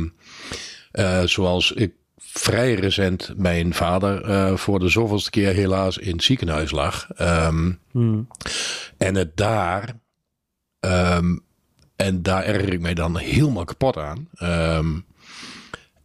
[0.98, 6.22] Uh, zoals ik vrij recent mijn vader uh, voor de zoveelste keer helaas in het
[6.22, 7.08] ziekenhuis lag.
[7.20, 8.28] Um, hmm.
[8.96, 9.96] En het daar.
[10.80, 11.42] Um,
[11.96, 14.28] en daar erger ik mij dan helemaal kapot aan.
[14.42, 15.04] Um,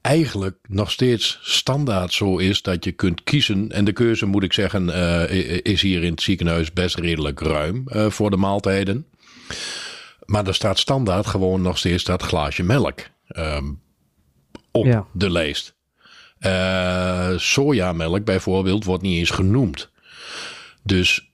[0.01, 3.71] eigenlijk nog steeds standaard zo is dat je kunt kiezen.
[3.71, 7.83] En de keuze, moet ik zeggen, uh, is hier in het ziekenhuis best redelijk ruim
[7.87, 9.05] uh, voor de maaltijden.
[10.25, 12.99] Maar er staat standaard gewoon nog steeds dat glaasje melk.
[13.27, 13.81] Um,
[14.73, 15.75] op de lijst.
[16.39, 19.89] Uh, sojamelk bijvoorbeeld wordt niet eens genoemd.
[20.83, 21.29] Dus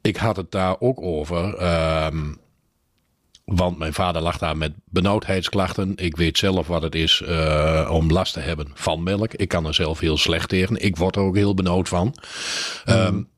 [0.00, 1.62] ik had het daar ook over.
[2.06, 2.38] Um,
[3.44, 5.92] want mijn vader lag daar met benauwdheidsklachten.
[5.96, 9.34] Ik weet zelf wat het is uh, om last te hebben van melk.
[9.34, 10.76] Ik kan er zelf heel slecht tegen.
[10.76, 12.14] Ik word er ook heel benauwd van.
[12.86, 13.28] Um,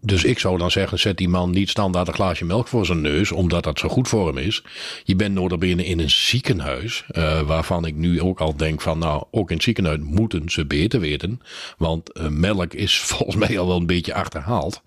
[0.00, 3.00] dus ik zou dan zeggen, zet die man niet standaard een glaasje melk voor zijn
[3.00, 4.62] neus, omdat dat zo goed voor hem is.
[5.04, 9.24] Je bent notabene in een ziekenhuis, uh, waarvan ik nu ook al denk van, nou,
[9.30, 11.40] ook in het ziekenhuis moeten ze beter weten.
[11.78, 14.82] Want uh, melk is volgens mij al wel een beetje achterhaald.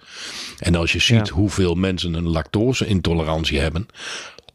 [0.60, 3.88] En als je ziet hoeveel mensen een lactose-intolerantie hebben,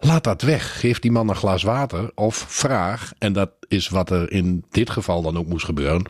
[0.04, 0.80] Laat dat weg.
[0.80, 4.90] Geef die man een glas water of vraag, en dat is wat er in dit
[4.90, 6.04] geval dan ook moest gebeuren,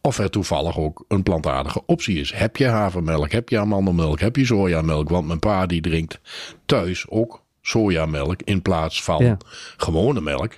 [0.00, 2.32] of er toevallig ook een plantaardige optie is.
[2.32, 5.08] Heb je havermelk, heb je amandelmelk, heb je sojamelk?
[5.08, 6.20] Want mijn pa die drinkt
[6.66, 9.38] thuis ook sojamelk in plaats van
[9.76, 10.52] gewone melk.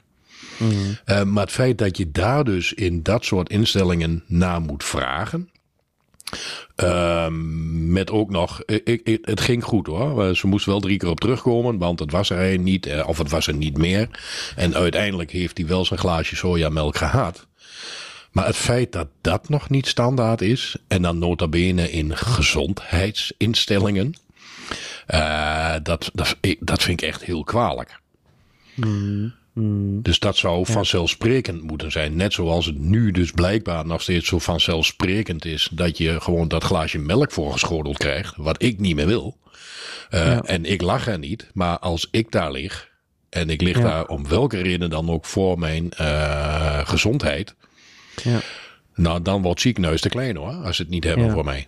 [0.59, 4.85] Mm uh, maar het feit dat je daar dus in dat soort instellingen naar moet
[4.85, 5.51] vragen.
[6.77, 7.27] Uh,
[7.71, 8.63] met ook nog,
[9.23, 10.37] het ging goed hoor.
[10.37, 13.31] Ze moest wel drie keer op terugkomen, want het was er niet, eh, of het
[13.31, 14.09] was er niet meer.
[14.57, 17.47] En uiteindelijk heeft hij wel zijn glaasje sojamelk gehad.
[18.33, 24.15] Maar het feit dat dat nog niet standaard is, en dan nota bene in gezondheidsinstellingen,
[25.09, 28.01] uh, dat, dat, dat vind ik echt heel kwalijk.
[28.75, 30.03] Mm, mm.
[30.03, 32.17] Dus dat zou vanzelfsprekend moeten zijn.
[32.17, 36.65] Net zoals het nu dus blijkbaar nog steeds zo vanzelfsprekend is dat je gewoon dat
[36.65, 39.37] glaasje melk voorgeschoteld krijgt, wat ik niet meer wil.
[40.11, 42.89] Uh, En ik lach er niet, maar als ik daar lig,
[43.31, 47.55] en ik lig daar om welke reden dan ook voor mijn uh, gezondheid,
[48.23, 48.39] ja.
[48.95, 51.67] Nou, dan wordt ziekenhuis te klein hoor, als ze het niet hebben voor mij.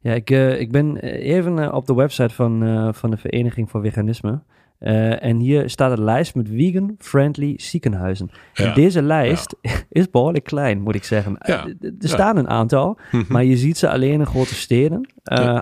[0.00, 4.40] Ja, ik, uh, ik ben even op de website van, van de Vereniging voor Veganisme.
[4.80, 8.30] En hier staat een lijst met vegan-friendly ziekenhuizen.
[8.54, 8.64] Ja.
[8.64, 9.56] En deze lijst
[9.90, 11.38] is behoorlijk klein, moet ik zeggen.
[11.38, 13.32] er staan een aantal, mhm.
[13.32, 15.08] maar je ziet ze alleen in grote steden.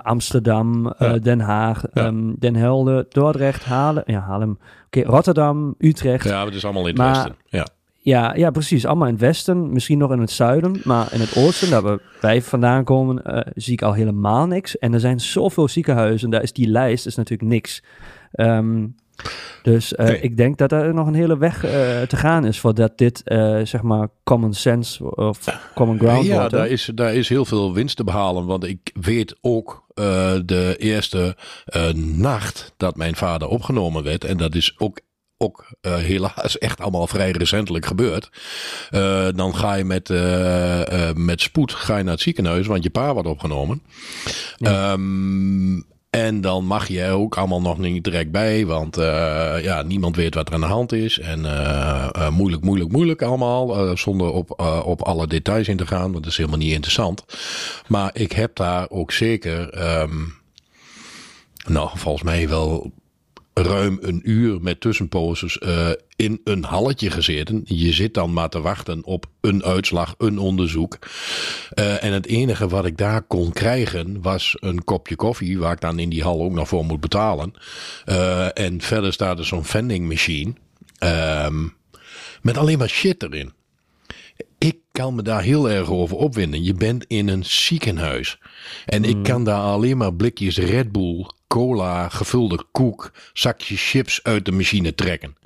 [0.02, 6.24] Amsterdam, Den Haag, um, Den Helder, Dordrecht, Haarlem, ja, Haarlem, okay, Rotterdam, Utrecht.
[6.24, 7.36] Ja, het is allemaal in het maar, westen.
[7.44, 7.66] Ja.
[8.08, 8.86] Ja, ja, precies.
[8.86, 10.80] Allemaal in het westen, misschien nog in het zuiden.
[10.84, 14.78] Maar in het oosten, daar we, wij vandaan komen, uh, zie ik al helemaal niks.
[14.78, 17.82] En er zijn zoveel ziekenhuizen, daar is die lijst is natuurlijk niks.
[18.32, 18.94] Um,
[19.62, 21.70] dus uh, ik denk dat er nog een hele weg uh,
[22.02, 23.22] te gaan is voordat dit,
[23.62, 25.38] zeg maar, common sense of
[25.74, 26.50] common ground ja, wordt.
[26.50, 28.46] Ja, daar is, daar is heel veel winst te behalen.
[28.46, 29.86] Want ik weet ook
[30.44, 31.36] de eerste
[31.94, 34.24] nacht dat mijn vader opgenomen werd.
[34.24, 35.00] En dat is ook
[35.40, 38.30] ook uh, helaas echt allemaal vrij recentelijk gebeurd.
[38.90, 42.90] Uh, dan ga je met, uh, met spoed ga je naar het ziekenhuis, want je
[42.90, 43.82] pa wordt opgenomen.
[44.56, 44.92] Ja.
[44.92, 48.96] Um, en dan mag je ook allemaal nog niet direct bij, want
[49.62, 51.18] ja, niemand weet wat er aan de hand is.
[51.18, 51.40] En
[52.32, 56.36] moeilijk, moeilijk, moeilijk allemaal, zonder op, op alle details in te gaan, want dat is
[56.36, 57.24] helemaal niet interessant.
[57.86, 60.34] Maar ik heb daar ook zeker, um,
[61.66, 62.92] nou, volgens mij wel
[63.62, 67.62] ruim een uur met tussenposes uh, in een halletje gezeten.
[67.64, 70.98] Je zit dan maar te wachten op een uitslag, een onderzoek.
[71.74, 75.80] Uh, en het enige wat ik daar kon krijgen was een kopje koffie, waar ik
[75.80, 77.52] dan in die hal ook nog voor moet betalen.
[78.06, 80.52] Uh, en verder staat er zo'n vending machine.
[81.44, 81.76] Um,
[82.42, 83.52] met alleen maar shit erin.
[84.58, 86.64] ik kan me daar heel erg over opwinden.
[86.64, 88.38] Je bent in een ziekenhuis.
[88.86, 94.44] En ik kan daar alleen maar blikjes Red Bull, cola, gevulde koek, zakjes chips uit
[94.44, 95.36] de machine trekken.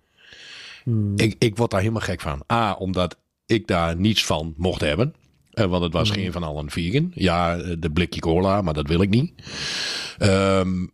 [1.16, 2.42] Ik, ik word daar helemaal gek van.
[2.52, 5.14] A, omdat ik daar niets van mocht hebben.
[5.50, 7.10] Eh, want het was geen van allen vegan.
[7.14, 9.32] Ja, de blikje cola, maar dat wil ik niet.
[10.18, 10.86] Ehm,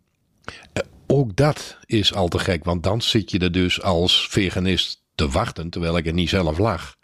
[0.72, 5.02] eh, ook dat is al te gek, want dan zit je er dus als veganist
[5.14, 6.96] te wachten terwijl ik er niet zelf lag.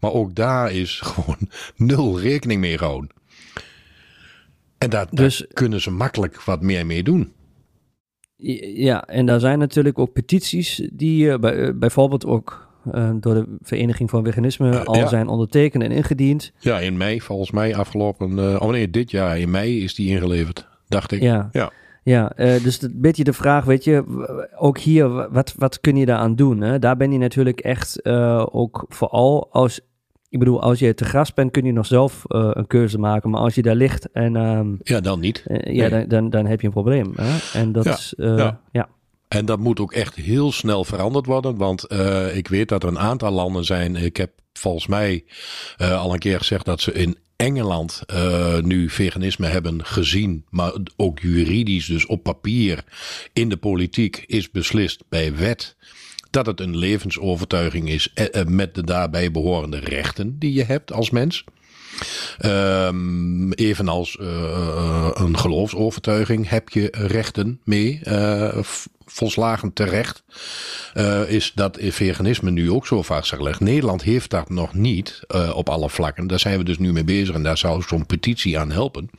[0.00, 1.38] Maar ook daar is gewoon
[1.76, 3.10] nul rekening mee gehouden.
[4.78, 7.32] En daar, Dus- daar kunnen ze makkelijk wat meer mee doen.
[8.74, 13.34] Ja, en daar zijn natuurlijk ook petities die eh, bij, eh, bijvoorbeeld ook eh, door
[13.34, 15.06] de Vereniging van Veganisme al ja.
[15.06, 16.52] zijn ondertekend en ingediend.
[16.58, 18.60] Ja, in mei, volgens mij afgelopen.
[18.60, 21.20] oh nee, dit jaar in mei is die ingeleverd, dacht ik.
[21.20, 21.72] Ja, Ja.
[22.02, 24.04] ja dus een beetje de vraag, weet je,
[24.58, 26.60] ook hier, wat, wat kun je daaraan doen?
[26.60, 26.78] Hè?
[26.78, 28.06] Daar ben je natuurlijk echt
[28.52, 29.80] ook vooral als,
[30.30, 33.30] ik bedoel, als je te gast bent, kun je nog zelf eh, een keuze maken.
[33.30, 35.42] Maar als je daar ligt en ehm, ja, dan niet.
[35.46, 35.90] eh, ja, Nee.
[35.90, 37.12] dan, dan, dan heb je een probleem.
[37.16, 37.58] Hè?
[37.58, 38.60] En dat Ja, is, eh, ja.
[38.72, 38.88] ja.
[39.28, 41.56] En dat moet ook echt heel snel veranderd worden.
[41.56, 41.86] Want
[42.34, 43.96] ik weet dat er een aantal landen zijn.
[43.96, 45.24] Ik heb volgens mij
[45.78, 48.02] al een keer gezegd dat ze in Engeland
[48.62, 50.44] nu veganisme hebben gezien.
[50.48, 52.84] Maar ook juridisch, dus op papier,
[53.32, 55.76] in de politiek is beslist bij wet.
[56.30, 60.92] Dat het een levensovertuiging is eh, eh, met de daarbij behorende rechten die je hebt
[60.92, 61.44] als mens.
[62.38, 68.00] Ehm, evenals eh, een geloofsovertuiging heb je rechten mee.
[68.02, 70.22] eh, v- volslagen terecht.
[70.94, 73.60] Eh, is dat veganisme nu ook zo vastgelegd.
[73.60, 76.26] Nederland heeft dat nog niet eh, op alle vlakken.
[76.26, 79.10] Daar zijn we dus nu mee bezig en daar zou zo'n petitie aan helpen.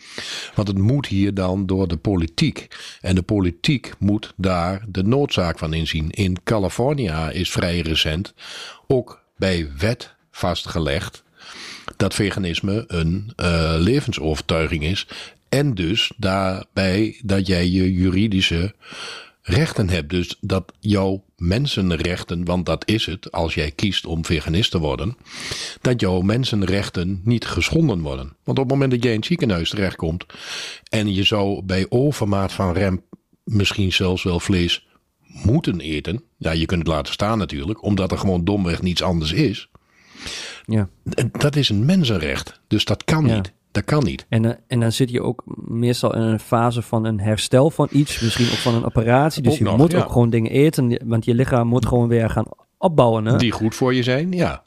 [0.55, 2.67] Want het moet hier dan door de politiek.
[3.01, 6.09] En de politiek moet daar de noodzaak van inzien.
[6.09, 8.33] In California is vrij recent
[8.87, 11.23] ook bij wet vastgelegd
[11.97, 15.07] dat veganisme een eh, levensovertuiging is.
[15.49, 18.73] En dus daarbij dat jij je juridische
[19.41, 20.09] rechten hebt.
[20.09, 25.17] Dus dat jouw mensenrechten, want dat is het als jij kiest om veganist te worden,
[25.81, 28.35] dat jouw mensenrechten niet geschonden worden.
[28.43, 30.25] Want op het moment dat jij in het ziekenhuis terechtkomt
[30.89, 33.03] en je zou bij overmaat van rem
[33.43, 34.87] misschien zelfs wel vlees
[35.25, 39.31] moeten eten, ja, je kunt het laten staan natuurlijk, omdat er gewoon domweg niets anders
[39.31, 39.69] is.
[40.65, 40.87] Ja.
[41.31, 42.61] Dat is een mensenrecht.
[42.67, 43.35] Dus dat kan Ja.
[43.35, 43.53] niet.
[43.71, 44.25] Dat kan niet.
[44.29, 47.87] En, eh, en dan zit je ook meestal in een fase van een herstel van
[47.91, 49.43] iets, misschien ook van een operatie.
[49.43, 49.99] Dus je nog, moet ja.
[49.99, 52.45] ook gewoon dingen eten, want je lichaam moet gewoon weer gaan
[52.77, 53.25] opbouwen.
[53.25, 53.37] Hè?
[53.37, 54.61] Die goed voor je zijn, ja.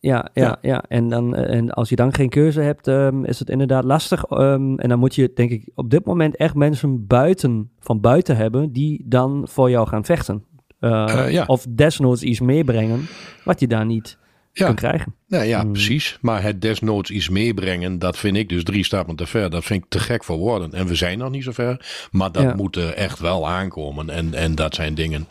[0.00, 0.58] Ja, ja, Ja.
[0.62, 0.84] ja.
[0.88, 4.24] En, dan, eh, en als je dan geen keuze hebt, ehm, is het inderdaad lastig.
[4.24, 8.36] Ehm, en dan moet je, denk ik, op dit moment echt mensen buiten, van buiten
[8.36, 10.44] hebben die dan voor jou gaan vechten.
[10.78, 11.44] Eh, ja.
[11.46, 13.00] Of desnoods iets meebrengen
[13.44, 14.18] wat je daar niet
[14.58, 14.66] Ja.
[14.66, 15.14] kunt krijgen.
[15.28, 15.72] Nou ja, Hmm.
[15.72, 16.18] precies.
[16.20, 19.50] Maar het desnoods iets meebrengen, dat vind ik dus drie stappen te ver.
[19.50, 20.72] Dat vind ik te gek voor woorden.
[20.72, 21.86] En we zijn nog niet zo ver.
[22.10, 22.54] Maar dat Ja.
[22.54, 24.10] moet er echt wel aankomen.
[24.10, 25.28] En, en dat zijn dingen.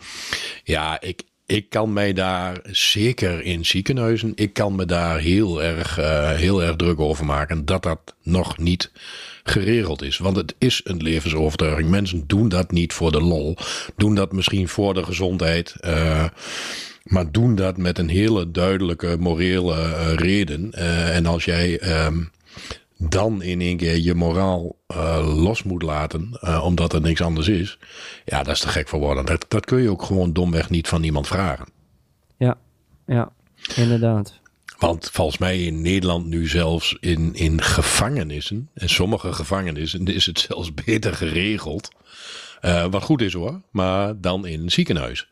[0.64, 5.98] Ja, ik, ik kan mij daar, zeker in ziekenhuizen, ik kan me daar heel erg,
[5.98, 8.92] eh, heel erg druk over maken dat dat nog niet
[9.44, 10.18] geregeld is.
[10.18, 11.90] Want het is een levensovertuiging.
[11.90, 13.58] Mensen doen dat niet voor de lol.
[13.98, 15.76] Doen dat misschien voor de gezondheid.
[15.80, 16.26] eh,
[17.06, 20.72] maar doen dat met een hele duidelijke morele eh, reden.
[20.72, 22.24] Eh, en als jij ehm,
[22.98, 27.78] dan in één keer je moraal eh, los moet laten, omdat er niks anders is.
[28.26, 29.26] Ja, dat is te gek voor woorden.
[29.26, 31.68] Dat, dat kun je ook gewoon domweg niet van iemand vragen.
[32.38, 32.58] Ja,
[33.06, 33.32] ja,
[33.76, 34.40] inderdaad.
[34.78, 40.40] Want volgens mij in Nederland nu zelfs in, in gevangenissen, en sommige gevangenissen is het
[40.40, 41.90] zelfs beter geregeld.
[42.90, 45.28] Wat goed is hoor, maar dan in een ziekenhuis.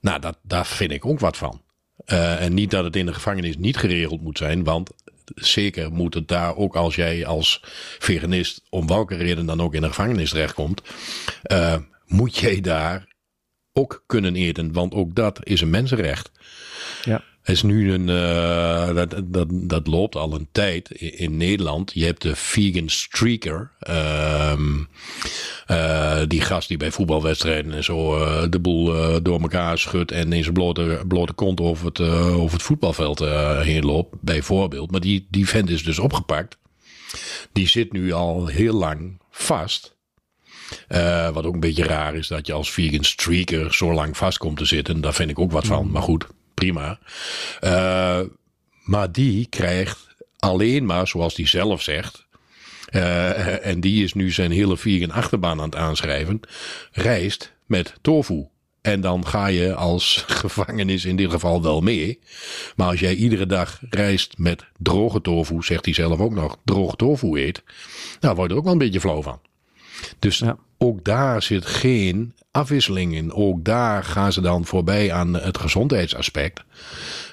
[0.00, 1.62] Nou, dat, daar vind ik ook wat van.
[2.04, 4.90] Eh, en niet dat het in de gevangenis niet geregeld moet zijn, want
[5.34, 7.60] zeker moet het daar ook als jij als
[7.98, 10.82] veganist, om welke reden dan ook in de gevangenis terechtkomt,
[11.42, 13.06] eh, moet jij daar
[13.72, 16.30] ook kunnen eten, want ook dat is een mensenrecht.
[17.04, 17.22] Ja.
[17.48, 21.90] Is nu een, eh, dat, dat, dat loopt al een tijd in, in Nederland.
[21.94, 23.70] Je hebt de vegan streaker.
[23.80, 24.82] Ehm,
[25.66, 28.84] eh, die gast die bij voetbalwedstrijden en zo eh, de boel
[29.22, 33.18] door elkaar schudt en in zijn blote, blote kont over het, over het voetbalveld
[33.62, 34.90] heen loopt, bijvoorbeeld.
[34.90, 36.58] Maar die, die vent is dus opgepakt.
[37.52, 39.96] Die zit nu al heel lang vast.
[41.32, 44.56] Wat ook een beetje raar is dat je als vegan streaker zo lang vast komt
[44.56, 45.00] te zitten.
[45.00, 45.90] Daar vind ik ook wat van.
[45.90, 46.26] Maar goed,
[46.58, 46.98] prima.
[47.60, 48.20] Eh,
[48.84, 52.26] maar die krijgt alleen maar, zoals hij zelf zegt.
[52.88, 56.40] eh, en die is nu zijn hele vegan achterbaan aan het aanschrijven.
[56.92, 58.46] Rijst met tofu.
[58.80, 62.18] En dan ga je als gevangenis in dit geval wel mee.
[62.76, 66.96] Maar als jij iedere dag reist met droge tofu, zegt hij zelf ook nog, droge
[66.96, 67.62] tofu eet,
[68.20, 69.40] dan word je er ook wel een beetje flauw van.
[70.18, 70.42] Dus
[70.78, 73.32] ook daar zit geen afwisseling in.
[73.32, 76.62] Ook daar gaan ze dan voorbij aan het gezondheidsaspect.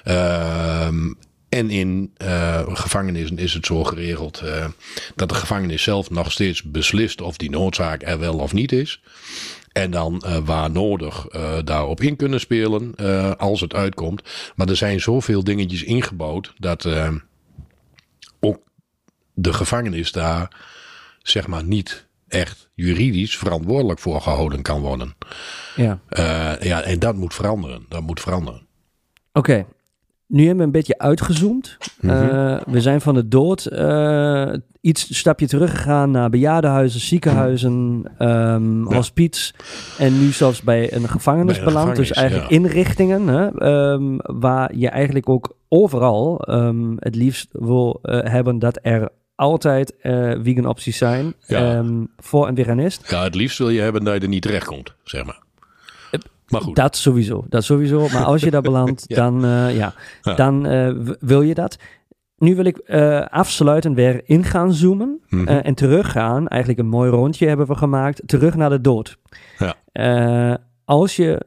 [0.04, 1.12] Ehm,
[1.48, 4.66] en in uh, gevangenissen is het zo geregeld uh,
[5.14, 9.00] dat de gevangenis zelf nog steeds beslist of die noodzaak er wel of niet is.
[9.72, 11.26] En dan uh, waar nodig
[11.64, 12.94] daarop in kunnen spelen
[13.38, 14.22] als het uitkomt.
[14.54, 16.88] Maar er zijn zoveel dingetjes ingebouwd dat
[18.40, 18.58] ook
[19.34, 20.56] de gevangenis daar
[21.22, 25.14] zeg maar niet echt juridisch verantwoordelijk voor gehouden kan worden.
[25.76, 26.00] Ja,
[26.60, 27.86] ja en dat moet veranderen.
[27.88, 28.66] Dat moet veranderen.
[29.32, 29.66] Oké,
[30.26, 31.76] nu hebben we een beetje uitgezoomd.
[32.00, 32.12] Mhm.
[32.12, 39.52] Eh, we zijn van de dood uh, iets stapje teruggegaan naar bejaardenhuizen, ziekenhuizen, um, hospice.
[39.98, 41.96] En nu zelfs bij een gevangenis beland.
[41.96, 48.58] Dus eigenlijk inrichtingen hè, um, waar je eigenlijk ook overal um, het liefst wil hebben
[48.58, 49.94] dat er altijd
[50.42, 51.34] vegan opties zijn
[52.16, 53.10] voor een veganist.
[53.10, 55.44] Ja, het liefst wil je hebben dat je er niet terecht komt, zeg maar.
[56.48, 56.76] Maar goed.
[56.76, 58.08] Dat sowieso, dat sowieso.
[58.12, 61.78] Maar als je daar belandt, dan, uh, ja, dan uh, wil je dat.
[62.38, 66.48] Nu wil ik uh, afsluiten weer in gaan zoomen mm en teruggaan.
[66.48, 68.22] Eigenlijk een mooi rondje hebben we gemaakt.
[68.26, 69.18] Terug naar de dood.
[69.58, 70.58] Ja.
[70.84, 71.46] als je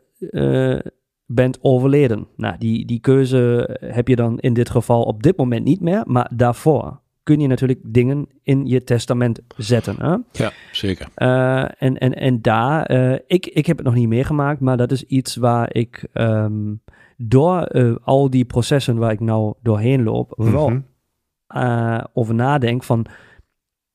[1.25, 5.65] bent overleden, nou, die, die keuze heb je dan in dit geval op dit moment
[5.65, 6.99] niet meer, maar daarvoor
[7.30, 9.96] kun je natuurlijk dingen in je testament zetten.
[10.00, 10.44] Hè?
[10.44, 11.08] Ja, zeker.
[11.18, 14.92] Uh, en, en, en daar, uh, ik, ik heb het nog niet meegemaakt, maar dat
[14.92, 16.82] is iets waar ik um,
[17.18, 20.54] door uh, al die processen waar ik nou doorheen loop, mm -hmm.
[20.54, 23.06] wel over nadenk van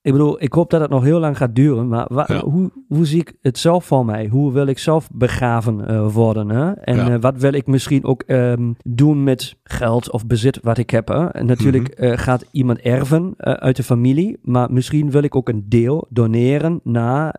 [0.04, 3.20] ik bedoel, ik hoop dat het nog heel lang gaat duren, maar hoe, hoe zie
[3.20, 4.26] ik het zelf voor mij?
[4.26, 6.48] Hoe wil ik zelf begraven uh, worden?
[6.48, 6.72] Hè?
[6.72, 10.90] En uh, wat wil ik misschien ook um, doen met geld of bezit wat ik
[10.90, 11.08] heb?
[11.08, 11.26] Hè?
[11.26, 12.12] En natuurlijk mm -hmm.
[12.12, 16.80] uh, gaat iemand erven uit de familie, maar misschien wil ik ook een deel doneren
[16.82, 17.38] naar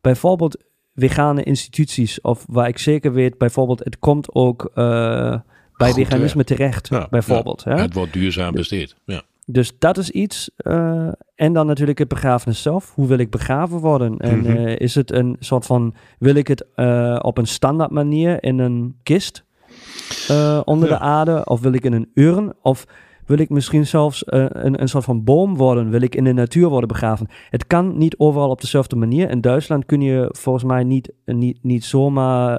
[0.00, 0.56] bijvoorbeeld
[0.94, 2.20] vegane instituties.
[2.20, 5.42] Of waar ik zeker weet, bijvoorbeeld, het komt ook bij
[5.76, 7.64] Goed, veganisme terecht, ja, bijvoorbeeld.
[7.64, 7.74] Hè?
[7.74, 9.22] Het wordt duurzaam besteed, ja.
[9.50, 10.50] Dus dat is iets.
[10.56, 12.94] Uh, en dan natuurlijk het begrafenis zelf.
[12.94, 14.16] Hoe wil ik begraven worden?
[14.18, 15.94] En uh, is het een soort van.
[16.18, 19.44] Wil ik het uh, op een standaard manier in een kist
[20.64, 20.94] onder ja.
[20.94, 21.44] de aarde?
[21.44, 22.52] Of wil ik in een urn?
[22.62, 22.86] Of
[23.26, 25.90] wil ik misschien zelfs een, een soort van boom worden?
[25.90, 27.28] Wil ik in de natuur worden begraven?
[27.50, 29.30] Het kan niet overal op dezelfde manier.
[29.30, 32.56] In Duitsland kun je volgens mij niet, niet, niet zomaar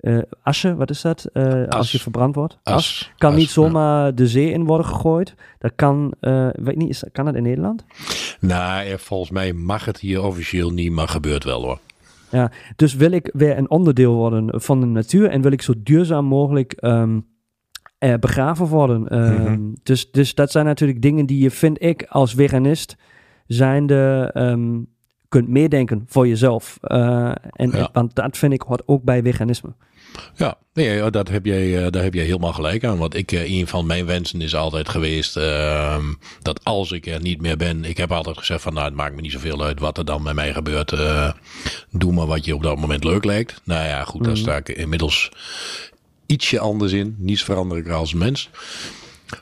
[0.00, 1.28] uh, asje, wat is dat?
[1.32, 2.58] Uh, als je verbrand wordt.
[2.62, 2.74] As.
[2.74, 3.12] as.
[3.18, 4.10] Kan as, niet zomaar ja.
[4.12, 5.34] de zee in worden gegooid.
[5.58, 7.84] Dat kan, uh, weet niet, is, kan dat in Nederland?
[8.40, 11.78] Nou, volgens mij mag het hier officieel niet, maar gebeurt wel hoor.
[12.30, 15.72] Ja, dus wil ik weer een onderdeel worden van de natuur en wil ik zo
[15.76, 17.26] duurzaam mogelijk um,
[17.98, 19.18] begraven worden.
[19.18, 19.76] Um, mm -hmm.
[19.82, 22.96] dus, dus dat zijn natuurlijk dingen die je, vind ik, als veganist
[23.46, 24.88] zijnde um,
[25.36, 26.78] kunt meedenken voor jezelf.
[26.82, 27.88] Uh, en, ja.
[27.92, 29.72] Want dat vind ik hoort ook bij veganisme.
[30.34, 32.98] Ja, nee, dat heb jij, uh, daar heb jij helemaal gelijk aan.
[32.98, 35.98] Want ik, uh, een van mijn wensen is altijd geweest uh,
[36.42, 39.14] dat als ik er niet meer ben, ik heb altijd gezegd van nou, het maakt
[39.14, 40.94] me niet zoveel uit wat er dan met mij gebeurt.
[41.90, 43.60] doe maar wat je op dat moment leuk lijkt.
[43.64, 44.26] Nou ja, goed, mm.
[44.26, 45.30] daar sta ik inmiddels
[46.26, 47.16] ietsje anders in.
[47.18, 48.50] Niets veranderlijker als mens.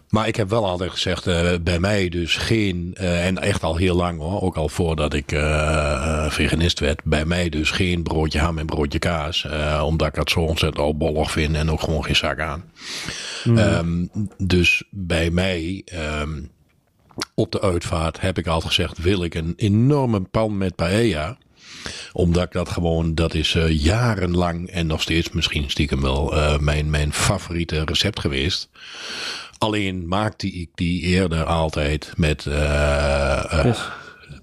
[0.09, 3.77] Maar ik heb wel altijd gezegd, uh, bij mij dus geen, uh, en echt al
[3.77, 8.39] heel lang hoor, ook al voordat ik uh, veganist werd, bij mij dus geen broodje
[8.39, 9.47] ham en broodje kaas.
[9.83, 12.65] omdat ik dat zo ontzettend al bollig vind en ook gewoon geen zak aan.
[13.45, 13.59] Mm.
[13.59, 15.85] Um, dus bij mij,
[16.21, 16.51] um,
[17.35, 21.37] op de uitvaart, heb ik altijd gezegd, wil ik een enorme pan met paella
[22.13, 26.59] omdat ik dat gewoon, dat is uh, jarenlang en nog steeds misschien stiekem wel uh,
[26.59, 28.69] mijn, mijn favoriete recept geweest.
[29.65, 33.77] Alleen maakte ik die eerder altijd met, uh, uh,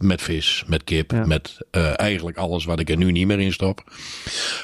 [0.01, 1.25] met vis, met kip, ja.
[1.25, 3.83] met uh, eigenlijk alles wat ik er nu niet meer in stop.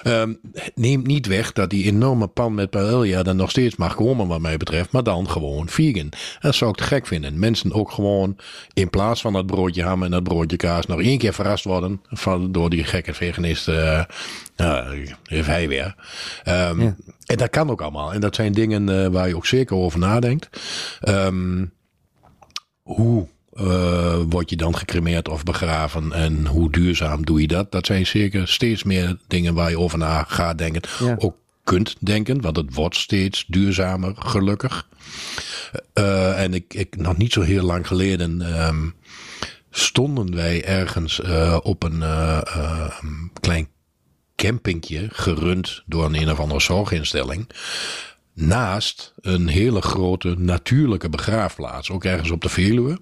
[0.04, 0.39] Um,
[0.76, 4.39] neemt niet weg dat die enorme pan met paella dan nog steeds mag komen wat
[4.39, 6.10] mij betreft, maar dan gewoon vegan.
[6.39, 7.39] Dat zou ik te gek vinden.
[7.39, 8.38] Mensen ook gewoon
[8.73, 12.02] in plaats van dat broodje ham en dat broodje kaas nog één keer verrast worden
[12.10, 14.08] van, door die gekke veganisten.
[14.58, 14.89] Uh,
[15.23, 15.95] heeft hij weer.
[16.47, 16.95] Um, ja.
[17.26, 18.13] En dat kan ook allemaal.
[18.13, 20.50] En dat zijn dingen uh, waar je ook zeker over nadenkt.
[21.08, 21.73] Um,
[22.82, 23.28] hoe
[23.61, 27.71] uh, word je dan gecremeerd of begraven en hoe duurzaam doe je dat?
[27.71, 30.81] Dat zijn zeker steeds meer dingen waar je over na gaat denken.
[30.99, 31.15] Ja.
[31.19, 34.87] Ook kunt denken, want het wordt steeds duurzamer, gelukkig.
[35.93, 38.95] Uh, en ik, ik, nog niet zo heel lang geleden um,
[39.71, 42.03] stonden wij ergens uh, op een
[43.39, 43.67] klein
[44.35, 47.49] campingje gerund door een een of andere zorginstelling.
[48.33, 52.99] Naast een hele grote natuurlijke begraafplaats, ook ergens op de Veluwe.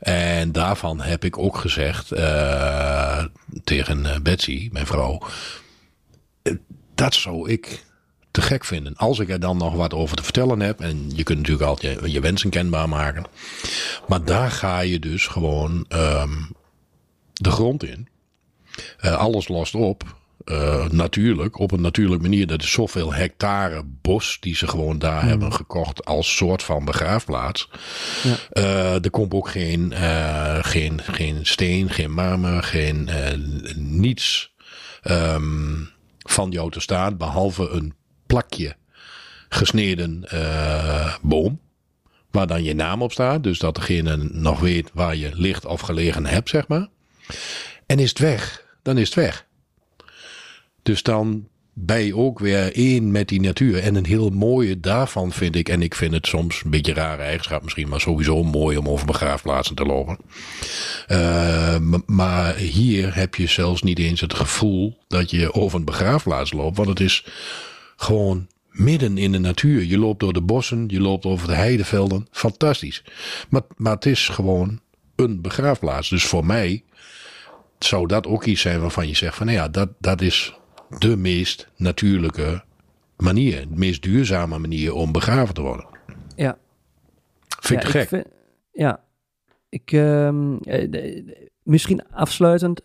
[0.00, 3.24] En daarvan heb ik ook gezegd uh,
[3.64, 5.22] tegen Betsy, mijn vrouw,
[6.94, 7.84] dat zou ik
[8.30, 8.96] te gek vinden.
[8.96, 10.80] Als ik er dan nog wat over te vertellen heb.
[10.80, 13.24] En je kunt natuurlijk altijd je, wensen kenbaar maken.
[14.08, 16.48] Maar daar ga je dus gewoon um,
[17.32, 18.08] de grond in.
[19.00, 20.19] Alles lost op.
[20.50, 22.46] Uh, natuurlijk, op een natuurlijke manier.
[22.46, 25.28] Dat is zoveel hectare bos die ze gewoon daar hmm.
[25.28, 27.70] hebben gekocht als soort van begraafplaats.
[28.22, 28.36] Ja.
[28.52, 29.92] Uh, er komt ook geen,
[30.60, 33.10] geen, geen steen, geen marmer, geen
[33.76, 34.54] niets
[35.04, 37.16] um, van jou te staan.
[37.16, 37.94] Behalve een
[38.26, 38.76] plakje
[39.48, 40.24] gesneden
[41.22, 41.60] boom.
[42.30, 43.42] Waar dan je naam op staat.
[43.42, 46.88] Dus dat degene nog weet waar je ligt of gelegen hebt, zeg maar.
[47.86, 49.48] En is het weg, dan is het weg.
[50.82, 53.78] Dus dan ben je ook weer één met die natuur.
[53.78, 56.98] En een heel mooie daarvan vind ik, en ik vind het soms een beetje een
[56.98, 60.18] rare eigenschap misschien, maar sowieso mooi om over begraafplaatsen te lopen.
[61.08, 61.76] Uh,
[62.06, 66.76] maar hier heb je zelfs niet eens het gevoel dat je over een begraafplaats loopt,
[66.76, 67.26] want het is
[67.96, 69.84] gewoon midden in de natuur.
[69.84, 72.26] Je loopt door de bossen, je loopt over de heidevelden.
[72.30, 73.02] Fantastisch.
[73.48, 74.80] Maar, maar het is gewoon
[75.16, 76.08] een begraafplaats.
[76.08, 76.84] Dus voor mij
[77.78, 80.54] zou dat ook iets zijn waarvan je zegt van nou ja, dat, dat is
[80.98, 82.64] de meest natuurlijke
[83.16, 83.68] manier.
[83.68, 85.86] De meest duurzame manier om begraven te worden.
[86.36, 86.58] Ja.
[87.60, 88.08] Vind ik gek.
[88.08, 88.26] Vind,
[88.72, 89.04] ja.
[89.68, 89.92] Ik,
[91.62, 92.80] misschien afsluitend.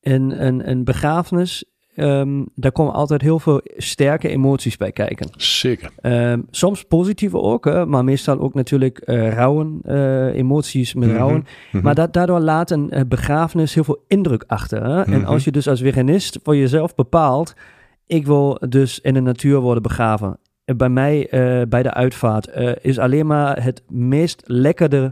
[0.00, 1.64] Een, een, een begrafenis
[2.02, 5.28] Um, daar komen altijd heel veel sterke emoties bij kijken.
[5.36, 5.90] Zeker.
[6.02, 11.16] Um, soms positieve ook, hè, maar meestal ook natuurlijk uh, rouwen, uh, emoties met mm
[11.16, 11.46] rouwen.
[11.72, 11.84] Mhm.
[11.84, 14.84] Maar da daardoor laat een uh, begrafenis heel veel indruk achter.
[14.84, 15.02] Hè?
[15.02, 15.24] En mhm.
[15.24, 17.54] als je dus als veganist voor jezelf bepaalt,
[18.06, 20.38] ik wil dus in de natuur worden begraven.
[20.76, 21.26] Bij mij,
[21.68, 25.10] bij de uitvaart, is alleen maar het meest lekkere uh,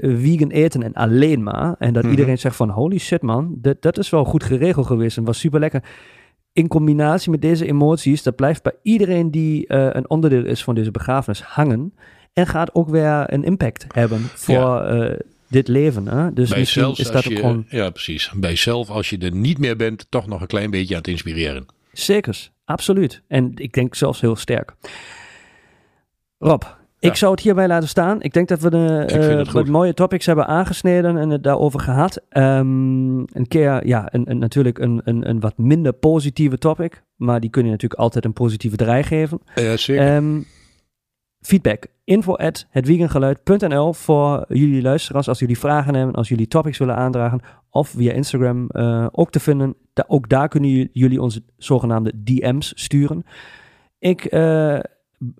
[0.00, 1.74] vegan eten en alleen maar.
[1.78, 2.10] En dat mhm.
[2.10, 5.38] iedereen zegt van holy shit man, dat, dat is wel goed geregeld geweest en was
[5.38, 5.82] super lekker.
[6.52, 10.74] In combinatie met deze emoties, dat blijft bij iedereen die uh, een onderdeel is van
[10.74, 11.94] deze begrafenis hangen.
[12.32, 15.10] En gaat ook weer een impact hebben voor ja.
[15.10, 16.08] uh, dit leven.
[16.08, 16.32] Hè?
[16.32, 17.64] Dus bij misschien is dat je, gewoon...
[17.68, 18.30] Ja, precies.
[18.36, 21.10] Bij jezelf, als je er niet meer bent, toch nog een klein beetje aan het
[21.10, 21.66] inspireren.
[21.92, 23.22] Zeker, absoluut.
[23.28, 24.74] En ik denk zelfs heel sterk.
[26.38, 26.62] Rob,
[27.00, 28.22] ik zou het hierbij laten staan.
[28.22, 32.22] Ik denk dat we de, uh, wat mooie topics hebben aangesneden en het daarover gehad.
[32.30, 37.02] Um, een keer, ja, een, een, natuurlijk een, een, een wat minder positieve topic.
[37.16, 39.40] Maar die kun je natuurlijk altijd een positieve draai geven.
[39.54, 40.16] Ja, zeker.
[40.16, 40.44] Um,
[41.40, 41.86] feedback.
[42.04, 45.28] Info at hetwiegengeluid.nl voor jullie luisteraars.
[45.28, 47.40] Als jullie vragen hebben, als jullie topics willen aandragen.
[47.70, 49.74] Of via Instagram uh, ook te vinden.
[49.92, 53.24] Da ook daar kunnen jullie onze zogenaamde DM's sturen.
[53.98, 54.32] Ik...
[54.32, 54.78] Uh,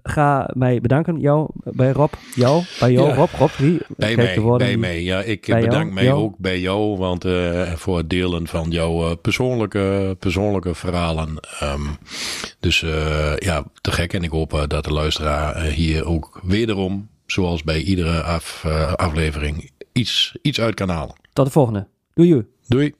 [0.02, 1.20] ga mij bedanken.
[1.20, 3.80] Jou, bij Rob, jou, bij jou, Rob, Rob, wie?
[3.96, 5.02] Bij mij, bij mij.
[5.02, 9.16] Ja, ik bedank mij ook bij jou, want uh, voor het delen van jouw uh,
[9.22, 11.28] persoonlijke, persoonlijke verhalen.
[11.62, 11.96] Um,
[12.60, 14.12] dus uh, ja, te gek.
[14.12, 18.64] En ik hoop dat de luisteraar hier ook wederom, zoals bij iedere af,
[18.96, 21.14] aflevering, iets, iets uit kan halen.
[21.32, 21.86] Tot de volgende.
[22.14, 22.44] Doei.
[22.66, 22.94] Doei.